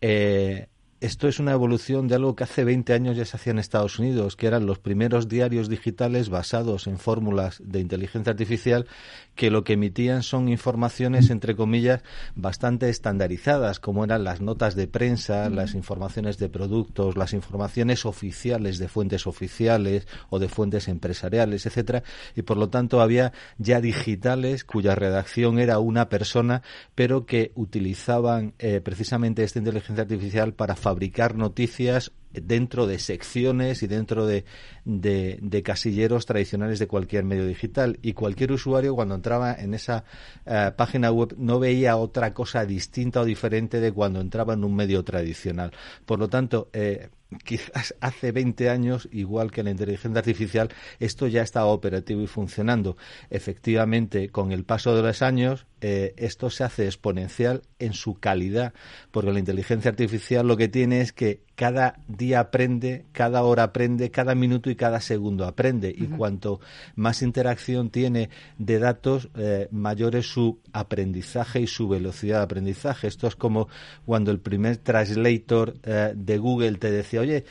eh, 0.01 0.67
esto 0.99 1.27
es 1.27 1.39
una 1.39 1.51
evolución 1.51 2.07
de 2.07 2.15
algo 2.15 2.35
que 2.35 2.43
hace 2.43 2.63
20 2.63 2.91
años 2.93 3.15
ya 3.15 3.25
se 3.25 3.37
hacía 3.37 3.51
en 3.51 3.59
Estados 3.59 3.99
Unidos, 3.99 4.35
que 4.35 4.47
eran 4.47 4.65
los 4.65 4.79
primeros 4.79 5.27
diarios 5.27 5.69
digitales 5.69 6.29
basados 6.29 6.87
en 6.87 6.97
fórmulas 6.97 7.61
de 7.63 7.79
inteligencia 7.79 8.31
artificial 8.31 8.87
que 9.35 9.51
lo 9.51 9.63
que 9.63 9.73
emitían 9.73 10.23
son 10.23 10.49
informaciones, 10.49 11.29
entre 11.29 11.55
comillas, 11.55 12.01
bastante 12.35 12.89
estandarizadas, 12.89 13.79
como 13.79 14.03
eran 14.03 14.23
las 14.23 14.41
notas 14.41 14.75
de 14.75 14.87
prensa, 14.87 15.51
las 15.51 15.75
informaciones 15.75 16.39
de 16.39 16.49
productos, 16.49 17.15
las 17.15 17.33
informaciones 17.33 18.05
oficiales 18.07 18.79
de 18.79 18.87
fuentes 18.87 19.27
oficiales 19.27 20.07
o 20.31 20.39
de 20.39 20.49
fuentes 20.49 20.87
empresariales, 20.87 21.67
etcétera, 21.67 22.01
y 22.35 22.41
por 22.41 22.57
lo 22.57 22.69
tanto 22.69 22.99
había 23.01 23.33
ya 23.59 23.79
digitales 23.81 24.63
cuya 24.63 24.95
redacción 24.95 25.59
era 25.59 25.77
una 25.77 26.09
persona, 26.09 26.63
pero 26.95 27.27
que 27.27 27.51
utilizaban 27.53 28.55
eh, 28.57 28.81
precisamente 28.83 29.43
esta 29.43 29.59
inteligencia 29.59 30.01
artificial 30.01 30.53
para 30.53 30.75
fabricar 30.87 31.35
noticias 31.35 32.13
dentro 32.31 32.87
de 32.87 32.97
secciones 32.99 33.83
y 33.83 33.87
dentro 33.87 34.25
de, 34.25 34.45
de, 34.85 35.63
casilleros 35.63 36.25
tradicionales 36.25 36.79
de 36.79 36.87
cualquier 36.87 37.25
medio 37.25 37.45
digital. 37.45 37.99
Y 38.01 38.13
cualquier 38.13 38.53
usuario 38.53 38.95
cuando 38.95 39.15
entraba 39.15 39.53
en 39.53 39.73
esa 39.73 40.05
eh, 40.45 40.71
página 40.77 41.11
web 41.11 41.35
no 41.37 41.59
veía 41.59 41.97
otra 41.97 42.33
cosa 42.33 42.65
distinta 42.65 43.19
o 43.19 43.25
diferente 43.25 43.81
de 43.81 43.91
cuando 43.91 44.21
entraba 44.21 44.53
en 44.53 44.63
un 44.63 44.77
medio 44.77 45.03
tradicional. 45.03 45.71
Por 46.05 46.19
lo 46.19 46.29
tanto, 46.29 46.69
eh, 46.71 47.09
quizás 47.43 47.95
hace 47.99 48.31
20 48.31 48.69
años, 48.69 49.07
igual 49.11 49.51
que 49.51 49.63
la 49.63 49.71
inteligencia 49.71 50.19
artificial, 50.19 50.69
esto 50.99 51.27
ya 51.27 51.41
estaba 51.41 51.67
operativo 51.67 52.21
y 52.21 52.27
funcionando. 52.27 52.97
Efectivamente, 53.29 54.29
con 54.29 54.51
el 54.51 54.63
paso 54.63 54.95
de 54.95 55.01
los 55.01 55.21
años, 55.21 55.65
eh, 55.81 56.13
esto 56.17 56.49
se 56.49 56.63
hace 56.63 56.85
exponencial 56.85 57.61
en 57.79 57.93
su 57.93 58.19
calidad, 58.19 58.73
porque 59.11 59.31
la 59.31 59.39
inteligencia 59.39 59.91
artificial 59.91 60.47
lo 60.47 60.57
que 60.57 60.67
tiene 60.67 61.01
es 61.01 61.13
que 61.13 61.46
cada 61.57 61.95
día 62.07 62.39
aprende, 62.39 63.05
cada 63.13 63.41
hora 63.41 63.63
aprende, 63.63 64.11
cada 64.11 64.35
minuto 64.35 64.69
y 64.69 64.75
cada 64.75 65.01
segundo 65.01 65.43
aprende. 65.43 65.89
Y 65.89 66.05
cuanto 66.05 66.59
más 66.95 67.23
interacción 67.23 67.89
tiene 67.89 68.29
de 68.59 68.77
datos, 68.77 69.29
eh, 69.35 69.67
mayor 69.71 70.15
es 70.15 70.27
su 70.27 70.59
aprendizaje 70.71 71.59
y 71.59 71.65
su 71.65 71.89
velocidad 71.89 72.37
de 72.37 72.43
aprendizaje. 72.43 73.07
Esto 73.07 73.25
es 73.25 73.35
como 73.35 73.69
cuando 74.05 74.29
el 74.29 74.39
primer 74.39 74.77
translator 74.77 75.73
eh, 75.81 76.13
de 76.15 76.37
Google 76.37 76.77
te 76.77 76.91
decía, 76.91 77.21
oye, 77.21 77.43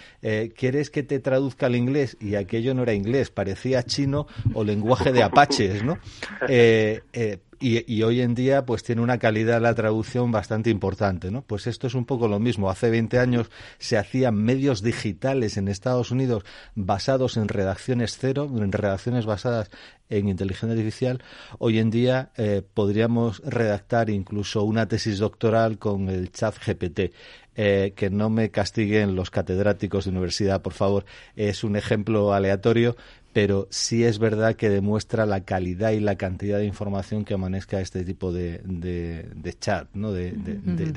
¿quieres 0.54 0.90
que 0.90 1.02
te 1.02 1.18
traduzca 1.18 1.66
al 1.66 1.74
inglés? 1.74 2.16
Y 2.20 2.36
aquello 2.36 2.74
no 2.74 2.84
era 2.84 2.94
inglés, 2.94 3.30
parecía 3.30 3.82
chino 3.82 4.28
o 4.54 4.62
lenguaje 4.62 5.12
de 5.12 5.24
apaches, 5.24 5.82
¿no? 5.82 5.98
Y, 7.58 8.02
hoy 8.02 8.20
en 8.20 8.34
día 8.34 8.66
pues 8.66 8.82
tiene 8.82 9.02
una 9.02 9.18
calidad 9.18 9.60
la 9.60 9.74
traducción 9.74 10.30
bastante 10.30 10.70
importante, 10.70 11.30
¿no? 11.30 11.42
Pues 11.42 11.66
esto 11.66 11.86
es 11.86 11.94
un 11.94 12.04
poco 12.04 12.28
lo 12.28 12.38
mismo. 12.38 12.70
Hace 12.70 12.90
20 12.90 13.18
años 13.18 13.50
se 13.78 13.96
hacían 13.96 14.34
medios 14.34 14.82
digitales 14.82 15.56
en 15.56 15.68
Estados 15.68 16.10
Unidos 16.10 16.44
basados 16.74 17.36
en 17.36 17.48
redacciones 17.48 18.18
cero, 18.18 18.50
en 18.54 18.72
redacciones 18.72 19.26
basadas 19.26 19.70
en 20.08 20.28
inteligencia 20.28 20.72
artificial. 20.72 21.22
Hoy 21.58 21.78
en 21.78 21.90
día 21.90 22.30
eh, 22.36 22.62
podríamos 22.74 23.42
redactar 23.44 24.10
incluso 24.10 24.62
una 24.62 24.86
tesis 24.86 25.18
doctoral 25.18 25.78
con 25.78 26.08
el 26.08 26.30
chat 26.30 26.54
GPT. 26.64 27.12
Eh, 27.58 27.94
que 27.96 28.10
no 28.10 28.28
me 28.28 28.50
castiguen 28.50 29.16
los 29.16 29.30
catedráticos 29.30 30.04
de 30.04 30.10
universidad, 30.10 30.60
por 30.60 30.74
favor. 30.74 31.06
Es 31.36 31.64
un 31.64 31.76
ejemplo 31.76 32.34
aleatorio, 32.34 32.96
pero 33.36 33.68
sí 33.68 34.02
es 34.02 34.18
verdad 34.18 34.56
que 34.56 34.70
demuestra 34.70 35.26
la 35.26 35.42
calidad 35.44 35.90
y 35.90 36.00
la 36.00 36.16
cantidad 36.16 36.56
de 36.56 36.64
información 36.64 37.22
que 37.26 37.34
amanezca 37.34 37.82
este 37.82 38.02
tipo 38.02 38.32
de, 38.32 38.62
chat, 39.60 39.90
¿no? 39.92 40.10
De, 40.10 40.30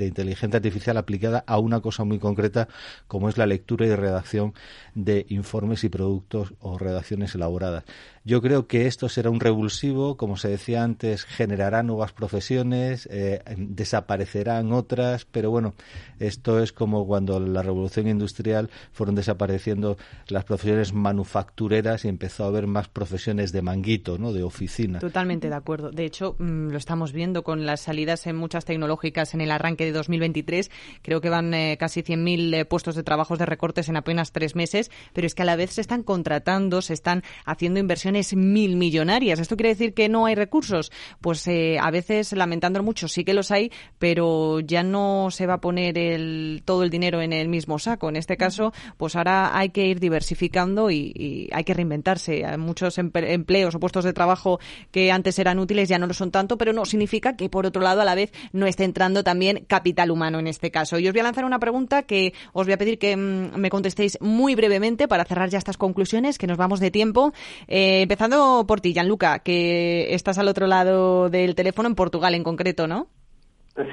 inteligencia 0.00 0.56
artificial 0.56 0.96
aplicada 0.96 1.44
a 1.46 1.58
una 1.58 1.82
cosa 1.82 2.04
muy 2.04 2.18
concreta 2.18 2.66
como 3.08 3.28
es 3.28 3.36
la 3.36 3.44
lectura 3.44 3.84
y 3.84 3.94
redacción 3.94 4.54
de 4.94 5.26
informes 5.28 5.84
y 5.84 5.90
productos 5.90 6.54
o 6.60 6.78
redacciones 6.78 7.34
elaboradas. 7.34 7.84
Yo 8.22 8.42
creo 8.42 8.66
que 8.66 8.86
esto 8.86 9.08
será 9.08 9.30
un 9.30 9.40
revulsivo, 9.40 10.16
como 10.16 10.36
se 10.36 10.48
decía 10.48 10.82
antes, 10.82 11.24
generará 11.24 11.82
nuevas 11.82 12.12
profesiones, 12.12 13.08
eh, 13.10 13.42
desaparecerán 13.56 14.72
otras, 14.72 15.24
pero 15.24 15.50
bueno, 15.50 15.74
esto 16.18 16.62
es 16.62 16.72
como 16.72 17.06
cuando 17.06 17.40
la 17.40 17.62
revolución 17.62 18.08
industrial 18.08 18.68
fueron 18.92 19.14
desapareciendo 19.14 19.96
las 20.28 20.44
profesiones 20.44 20.92
manufactureras 20.92 22.04
y 22.04 22.08
empezó 22.30 22.44
a 22.44 22.46
haber 22.46 22.68
más 22.68 22.86
profesiones 22.88 23.50
de 23.50 23.60
manguito, 23.60 24.16
¿no? 24.16 24.32
de 24.32 24.44
oficina. 24.44 25.00
Totalmente 25.00 25.48
de 25.48 25.54
acuerdo. 25.56 25.90
De 25.90 26.04
hecho, 26.04 26.36
mm, 26.38 26.68
lo 26.68 26.78
estamos 26.78 27.12
viendo 27.12 27.42
con 27.42 27.66
las 27.66 27.80
salidas 27.80 28.24
en 28.28 28.36
muchas 28.36 28.64
tecnológicas 28.64 29.34
en 29.34 29.40
el 29.40 29.50
arranque 29.50 29.84
de 29.84 29.90
2023. 29.90 30.70
Creo 31.02 31.20
que 31.20 31.28
van 31.28 31.52
eh, 31.54 31.76
casi 31.76 32.02
100.000 32.02 32.54
eh, 32.54 32.64
puestos 32.66 32.94
de 32.94 33.02
trabajo 33.02 33.36
de 33.36 33.46
recortes 33.46 33.88
en 33.88 33.96
apenas 33.96 34.30
tres 34.30 34.54
meses, 34.54 34.92
pero 35.12 35.26
es 35.26 35.34
que 35.34 35.42
a 35.42 35.44
la 35.44 35.56
vez 35.56 35.72
se 35.72 35.80
están 35.80 36.04
contratando, 36.04 36.82
se 36.82 36.94
están 36.94 37.24
haciendo 37.44 37.80
inversiones 37.80 38.36
mil 38.36 38.76
millonarias. 38.76 39.40
¿Esto 39.40 39.56
quiere 39.56 39.70
decir 39.70 39.92
que 39.92 40.08
no 40.08 40.26
hay 40.26 40.36
recursos? 40.36 40.92
Pues 41.20 41.44
eh, 41.48 41.78
a 41.80 41.90
veces, 41.90 42.32
lamentándolo 42.32 42.84
mucho, 42.84 43.08
sí 43.08 43.24
que 43.24 43.34
los 43.34 43.50
hay, 43.50 43.72
pero 43.98 44.60
ya 44.60 44.84
no 44.84 45.32
se 45.32 45.46
va 45.46 45.54
a 45.54 45.60
poner 45.60 45.98
el, 45.98 46.62
todo 46.64 46.84
el 46.84 46.90
dinero 46.90 47.22
en 47.22 47.32
el 47.32 47.48
mismo 47.48 47.80
saco. 47.80 48.08
En 48.08 48.14
este 48.14 48.36
caso, 48.36 48.72
pues 48.96 49.16
ahora 49.16 49.58
hay 49.58 49.70
que 49.70 49.84
ir 49.84 49.98
diversificando 49.98 50.92
y, 50.92 51.48
hay 51.52 51.64
que 51.64 51.74
reinventarse. 51.74 52.19
Hay 52.28 52.58
muchos 52.58 52.98
empleos 52.98 53.74
o 53.74 53.80
puestos 53.80 54.04
de 54.04 54.12
trabajo 54.12 54.60
que 54.90 55.12
antes 55.12 55.38
eran 55.38 55.58
útiles 55.58 55.88
ya 55.88 55.98
no 55.98 56.06
lo 56.06 56.14
son 56.14 56.30
tanto, 56.30 56.58
pero 56.58 56.72
no 56.72 56.84
significa 56.84 57.36
que, 57.36 57.48
por 57.48 57.66
otro 57.66 57.82
lado, 57.82 58.00
a 58.00 58.04
la 58.04 58.14
vez 58.14 58.32
no 58.52 58.66
esté 58.66 58.84
entrando 58.84 59.24
también 59.24 59.64
capital 59.66 60.10
humano 60.10 60.38
en 60.38 60.46
este 60.46 60.70
caso. 60.70 60.98
Y 60.98 61.06
os 61.06 61.12
voy 61.12 61.20
a 61.20 61.24
lanzar 61.24 61.44
una 61.44 61.58
pregunta 61.58 62.02
que 62.02 62.32
os 62.52 62.66
voy 62.66 62.74
a 62.74 62.78
pedir 62.78 62.98
que 62.98 63.16
mm, 63.16 63.56
me 63.56 63.70
contestéis 63.70 64.18
muy 64.20 64.54
brevemente 64.54 65.08
para 65.08 65.24
cerrar 65.24 65.48
ya 65.48 65.58
estas 65.58 65.76
conclusiones, 65.76 66.38
que 66.38 66.46
nos 66.46 66.58
vamos 66.58 66.80
de 66.80 66.90
tiempo. 66.90 67.32
Eh, 67.68 68.02
empezando 68.02 68.64
por 68.66 68.80
ti, 68.80 68.92
Gianluca, 68.92 69.40
que 69.40 70.14
estás 70.14 70.38
al 70.38 70.48
otro 70.48 70.66
lado 70.66 71.30
del 71.30 71.54
teléfono 71.54 71.88
en 71.88 71.94
Portugal 71.94 72.34
en 72.34 72.44
concreto, 72.44 72.86
¿no? 72.86 73.08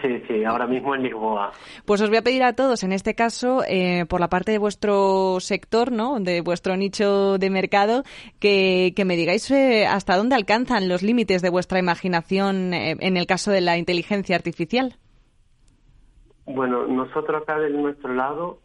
Sí, 0.02 0.24
sí, 0.28 0.44
ahora 0.44 0.68
mismo 0.68 0.96
en 0.96 1.04
Lisboa. 1.04 1.52
Pues 1.86 2.02
os 2.02 2.10
voy 2.10 2.18
a 2.18 2.22
pedir 2.22 2.44
a 2.44 2.54
todos, 2.54 2.84
en 2.84 2.92
este 2.92 3.16
caso, 3.16 3.64
eh, 3.68 4.06
por 4.08 4.20
la 4.20 4.28
parte 4.28 4.52
de 4.52 4.58
vuestro 4.58 5.40
sector, 5.40 5.92
¿no? 5.92 6.20
De 6.20 6.42
vuestro 6.42 6.76
nicho 6.76 7.38
de 7.38 7.50
mercado, 7.50 8.04
que, 8.40 8.94
me 9.06 9.16
digáis 9.16 9.50
eh, 9.52 9.86
hasta 9.88 10.18
dónde 10.18 10.36
alcanzan 10.36 10.90
los 10.90 11.04
límites 11.04 11.42
de 11.42 11.50
vuestra 11.50 11.80
imaginación 11.80 12.74
eh, 12.74 12.96
en 13.00 13.18
el 13.18 13.26
caso 13.26 13.52
de 13.52 13.62
la 13.62 13.78
inteligencia 13.78 14.36
artificial. 14.36 14.96
Bueno, 16.46 16.88
nosotros 16.88 17.42
acá 17.42 17.60
de 17.60 17.70
nuestro 17.70 18.14
lado 18.14 18.60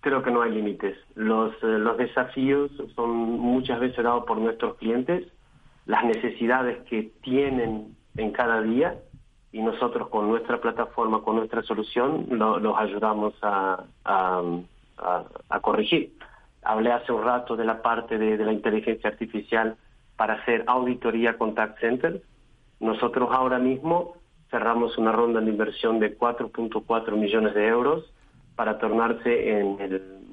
creo 0.00 0.22
que 0.22 0.30
no 0.30 0.42
hay 0.42 0.52
límites. 0.52 0.96
Los, 1.14 1.52
eh, 1.62 1.78
los 1.78 1.96
desafíos 1.96 2.70
son 2.94 3.10
muchas 3.10 3.80
veces 3.80 4.02
dados 4.02 4.24
por 4.26 4.38
nuestros 4.38 4.76
clientes, 4.76 5.26
las 5.86 6.04
necesidades 6.04 6.78
que 6.88 7.12
tienen 7.22 7.96
en 8.16 8.32
cada 8.32 8.60
día 8.62 8.96
y 9.52 9.62
nosotros 9.62 10.08
con 10.08 10.28
nuestra 10.28 10.60
plataforma, 10.60 11.22
con 11.22 11.36
nuestra 11.36 11.62
solución, 11.62 12.26
los 12.30 12.78
ayudamos 12.78 13.34
a, 13.42 13.84
a, 14.04 15.60
corregir. 15.60 16.12
Hablé 16.62 16.92
hace 16.92 17.12
un 17.12 17.22
rato 17.22 17.56
de 17.56 17.64
la 17.64 17.82
parte 17.82 18.18
de, 18.18 18.36
de 18.36 18.44
la 18.44 18.52
inteligencia 18.52 19.10
artificial 19.10 19.76
para 20.16 20.34
hacer 20.34 20.64
auditoría 20.66 21.36
contact 21.38 21.80
center. 21.80 22.22
Nosotros 22.78 23.30
ahora 23.32 23.58
mismo 23.58 24.14
cerramos 24.50 24.98
una 24.98 25.12
ronda 25.12 25.40
de 25.40 25.50
inversión 25.50 25.98
de 25.98 26.16
4.4 26.18 27.16
millones 27.16 27.54
de 27.54 27.66
euros 27.66 28.04
para 28.56 28.78
tornarse 28.78 29.58
en 29.58 29.78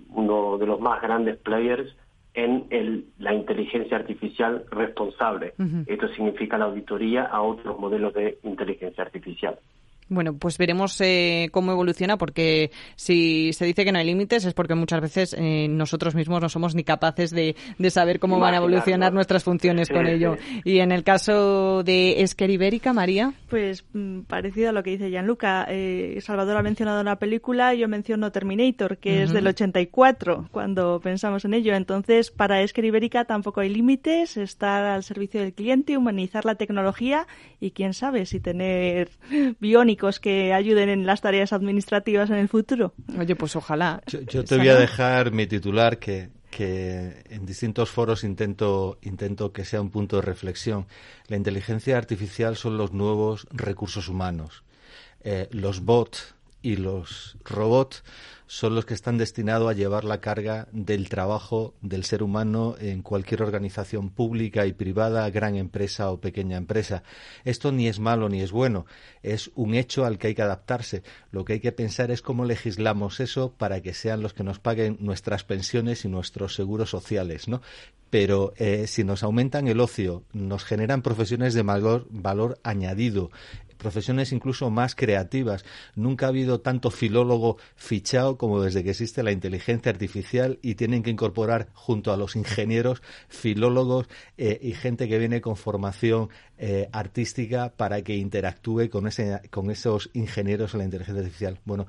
uno 0.09 0.57
de 0.57 0.65
los 0.65 0.79
más 0.79 1.01
grandes 1.01 1.37
players 1.37 1.95
en 2.37 2.67
el, 2.69 3.05
la 3.17 3.33
inteligencia 3.33 3.97
artificial 3.97 4.63
responsable. 4.69 5.55
Esto 5.87 6.07
significa 6.09 6.59
la 6.59 6.65
auditoría 6.65 7.23
a 7.23 7.41
otros 7.41 7.79
modelos 7.79 8.13
de 8.13 8.37
inteligencia 8.43 9.03
artificial. 9.03 9.57
Bueno, 10.09 10.37
pues 10.37 10.57
veremos 10.57 10.99
eh, 11.01 11.49
cómo 11.51 11.71
evoluciona, 11.71 12.17
porque 12.17 12.71
si 12.95 13.51
se 13.51 13.65
dice 13.65 13.83
que 13.83 13.91
no 13.91 13.99
hay 13.99 14.05
límites 14.05 14.45
es 14.45 14.53
porque 14.53 14.73
muchas 14.73 15.01
veces 15.01 15.35
eh, 15.37 15.67
nosotros 15.69 16.15
mismos 16.15 16.41
no 16.41 16.47
somos 16.47 16.75
ni 16.75 16.83
capaces 16.83 17.31
de, 17.31 17.55
saber 17.89 18.19
cómo 18.19 18.39
van 18.39 18.53
a 18.53 18.57
evolucionar 18.57 19.13
nuestras 19.13 19.43
funciones 19.43 19.89
con 19.89 20.07
ello. 20.07 20.37
Y 20.63 20.79
en 20.79 20.91
el 20.91 21.03
caso 21.03 21.83
de 21.83 22.21
Esquer 22.21 22.51
Ibérica, 22.51 22.93
María. 22.93 23.33
Pues 23.49 23.85
mm, 23.93 24.21
parecido 24.21 24.69
a 24.69 24.71
lo 24.71 24.83
que 24.83 24.91
dice 24.91 25.09
Gianluca. 25.09 25.65
Eh, 25.69 26.19
Salvador 26.21 26.57
ha 26.57 26.61
mencionado 26.61 27.01
una 27.01 27.17
película, 27.17 27.73
yo 27.73 27.87
menciono 27.87 28.31
Terminator, 28.31 28.97
que 28.97 29.23
es 29.23 29.31
del 29.31 29.47
84, 29.47 30.49
cuando 30.51 30.99
pensamos 31.01 31.43
en 31.45 31.53
ello. 31.53 31.75
Entonces, 31.75 32.31
para 32.31 32.61
Esquer 32.61 32.85
Ibérica 32.85 33.25
tampoco 33.25 33.61
hay 33.61 33.69
límites, 33.69 34.37
estar 34.37 34.85
al 34.85 35.03
servicio 35.03 35.41
del 35.41 35.53
cliente, 35.53 35.97
humanizar 35.97 36.45
la 36.45 36.55
tecnología 36.55 37.27
y 37.59 37.71
quién 37.71 37.93
sabe 37.93 38.25
si 38.25 38.39
tener 38.39 39.09
biónica 39.59 39.96
que 40.19 40.53
ayuden 40.53 40.89
en 40.89 41.05
las 41.05 41.21
tareas 41.21 41.53
administrativas 41.53 42.29
en 42.29 42.37
el 42.37 42.47
futuro. 42.47 42.93
Oye, 43.17 43.35
pues 43.35 43.55
ojalá. 43.55 44.01
Yo, 44.07 44.43
te 44.43 44.57
voy 44.57 44.69
a 44.69 44.75
dejar 44.75 45.31
mi 45.31 45.47
titular 45.47 45.99
que, 45.99 46.29
que 46.49 47.23
en 47.29 47.45
distintos 47.45 47.89
foros 47.89 48.23
intento, 48.23 48.97
intento 49.01 49.51
que 49.51 49.65
sea 49.65 49.81
un 49.81 49.89
punto 49.89 50.17
de 50.17 50.21
reflexión. 50.21 50.87
La 51.27 51.37
inteligencia 51.37 51.97
artificial 51.97 52.55
son 52.55 52.77
los 52.77 52.93
nuevos 52.93 53.47
recursos 53.51 54.07
humanos. 54.07 54.63
Eh, 55.23 55.47
los 55.51 55.81
bots 55.81 56.35
y 56.61 56.77
los 56.77 57.37
robots 57.43 58.03
son 58.47 58.75
los 58.75 58.85
que 58.85 58.93
están 58.93 59.17
destinados 59.17 59.69
a 59.69 59.73
llevar 59.73 60.05
la 60.05 60.21
carga 60.21 60.67
del 60.71 61.09
trabajo 61.09 61.75
del 61.81 62.05
ser 62.05 62.23
humano 62.23 62.75
en 62.79 63.01
cualquier 63.01 63.41
organización 63.41 64.09
pública 64.09 64.65
y 64.65 64.73
privada, 64.73 65.29
gran 65.29 65.55
empresa 65.55 66.09
o 66.11 66.19
pequeña 66.19 66.57
empresa. 66.57 67.03
Esto 67.43 67.71
ni 67.71 67.87
es 67.87 67.99
malo 67.99 68.29
ni 68.29 68.41
es 68.41 68.51
bueno, 68.51 68.85
es 69.21 69.51
un 69.55 69.75
hecho 69.75 70.05
al 70.05 70.17
que 70.17 70.27
hay 70.27 70.35
que 70.35 70.41
adaptarse. 70.41 71.03
Lo 71.31 71.45
que 71.45 71.53
hay 71.53 71.59
que 71.59 71.73
pensar 71.73 72.09
es 72.09 72.21
cómo 72.21 72.45
legislamos 72.45 73.19
eso 73.19 73.51
para 73.51 73.81
que 73.81 73.93
sean 73.93 74.21
los 74.21 74.33
que 74.33 74.43
nos 74.43 74.59
paguen 74.59 74.97
nuestras 75.01 75.43
pensiones 75.43 76.05
y 76.05 76.07
nuestros 76.07 76.55
seguros 76.55 76.89
sociales, 76.89 77.47
¿no? 77.47 77.61
pero 78.09 78.53
eh, 78.57 78.87
si 78.87 79.03
nos 79.03 79.23
aumentan 79.23 79.67
el 79.67 79.79
ocio, 79.79 80.23
nos 80.33 80.63
generan 80.63 81.01
profesiones 81.01 81.53
de 81.53 81.63
mayor 81.63 82.07
valor 82.09 82.59
añadido, 82.63 83.31
profesiones 83.77 84.31
incluso 84.31 84.69
más 84.69 84.95
creativas. 84.95 85.65
Nunca 85.95 86.25
ha 86.25 86.29
habido 86.29 86.61
tanto 86.61 86.91
filólogo 86.91 87.57
fichado 87.75 88.37
como 88.37 88.61
desde 88.61 88.83
que 88.83 88.91
existe 88.91 89.23
la 89.23 89.31
inteligencia 89.31 89.91
artificial 89.91 90.59
y 90.61 90.75
tienen 90.75 91.03
que 91.03 91.09
incorporar 91.09 91.69
junto 91.73 92.11
a 92.11 92.17
los 92.17 92.35
ingenieros 92.35 93.01
filólogos 93.27 94.07
eh, 94.37 94.59
y 94.61 94.73
gente 94.73 95.07
que 95.07 95.19
viene 95.19 95.41
con 95.41 95.55
formación 95.55 96.29
eh, 96.57 96.89
artística 96.91 97.73
para 97.75 98.01
que 98.01 98.15
interactúe 98.15 98.89
con, 98.89 99.07
ese, 99.07 99.41
con 99.51 99.69
esos 99.71 100.09
ingenieros 100.13 100.73
en 100.73 100.79
la 100.79 100.85
inteligencia 100.85 101.21
artificial. 101.21 101.59
Bueno, 101.65 101.87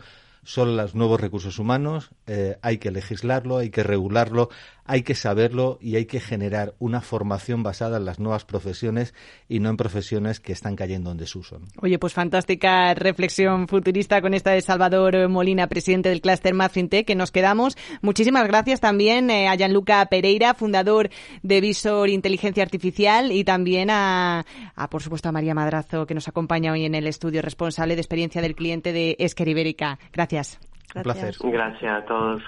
son 0.49 0.77
los 0.77 0.95
nuevos 0.95 1.21
recursos 1.21 1.59
humanos, 1.59 2.11
eh, 2.27 2.57
hay 2.63 2.79
que 2.79 2.91
legislarlo, 2.91 3.59
hay 3.59 3.69
que 3.71 3.83
regularlo, 3.83 4.49
hay 4.89 5.03
que 5.03 5.15
saberlo 5.15 5.79
y 5.81 5.97
hay 5.97 6.07
que 6.07 6.19
generar 6.19 6.75
una 6.79 7.03
formación 7.03 7.63
basada 7.63 7.99
en 7.99 8.07
las 8.07 8.19
nuevas 8.19 8.47
profesiones 8.47 9.15
y 9.49 9.61
no 9.61 9.69
en 9.69 9.77
profesiones 9.77 10.41
que 10.41 10.53
están 10.53 10.77
cayendo 10.77 11.13
en 11.13 11.19
desuso. 11.19 11.61
Oye, 11.81 11.99
pues 11.99 12.15
fantástica 12.15 12.95
reflexión 12.95 13.69
futurista 13.69 14.23
con 14.23 14.33
esta 14.33 14.53
de 14.53 14.63
Salvador 14.63 15.29
Molina, 15.29 15.67
presidente 15.67 16.09
del 16.09 16.23
clúster 16.23 16.55
MadFintech, 16.55 17.07
que 17.07 17.15
nos 17.15 17.31
quedamos. 17.31 17.77
Muchísimas 18.01 18.49
gracias 18.49 18.81
también 18.81 19.29
eh, 19.31 19.49
a 19.49 19.57
Gianluca 19.57 20.05
Pereira, 20.07 20.55
fundador 20.55 21.11
de 21.43 21.61
Visor 21.61 22.09
Inteligencia 22.09 22.63
Artificial 22.63 23.31
y 23.31 23.45
también 23.45 23.91
a, 23.91 24.47
a, 24.75 24.89
por 24.89 25.03
supuesto, 25.03 25.29
a 25.29 25.33
María 25.33 25.55
Madrazo, 25.55 26.07
que 26.07 26.15
nos 26.15 26.29
acompaña 26.29 26.73
hoy 26.73 26.87
en 26.87 26.95
el 26.95 27.07
estudio 27.07 27.43
responsable 27.43 27.95
de 27.95 28.01
experiencia 28.01 28.41
del 28.41 28.55
cliente 28.55 28.93
de 28.93 29.17
Esquer 29.19 29.49
Ibérica. 29.49 29.99
Gracias. 30.15 30.59
Un 30.95 31.03
placer. 31.03 31.35
Gracias 31.43 32.03
a 32.03 32.07
todos. 32.07 32.43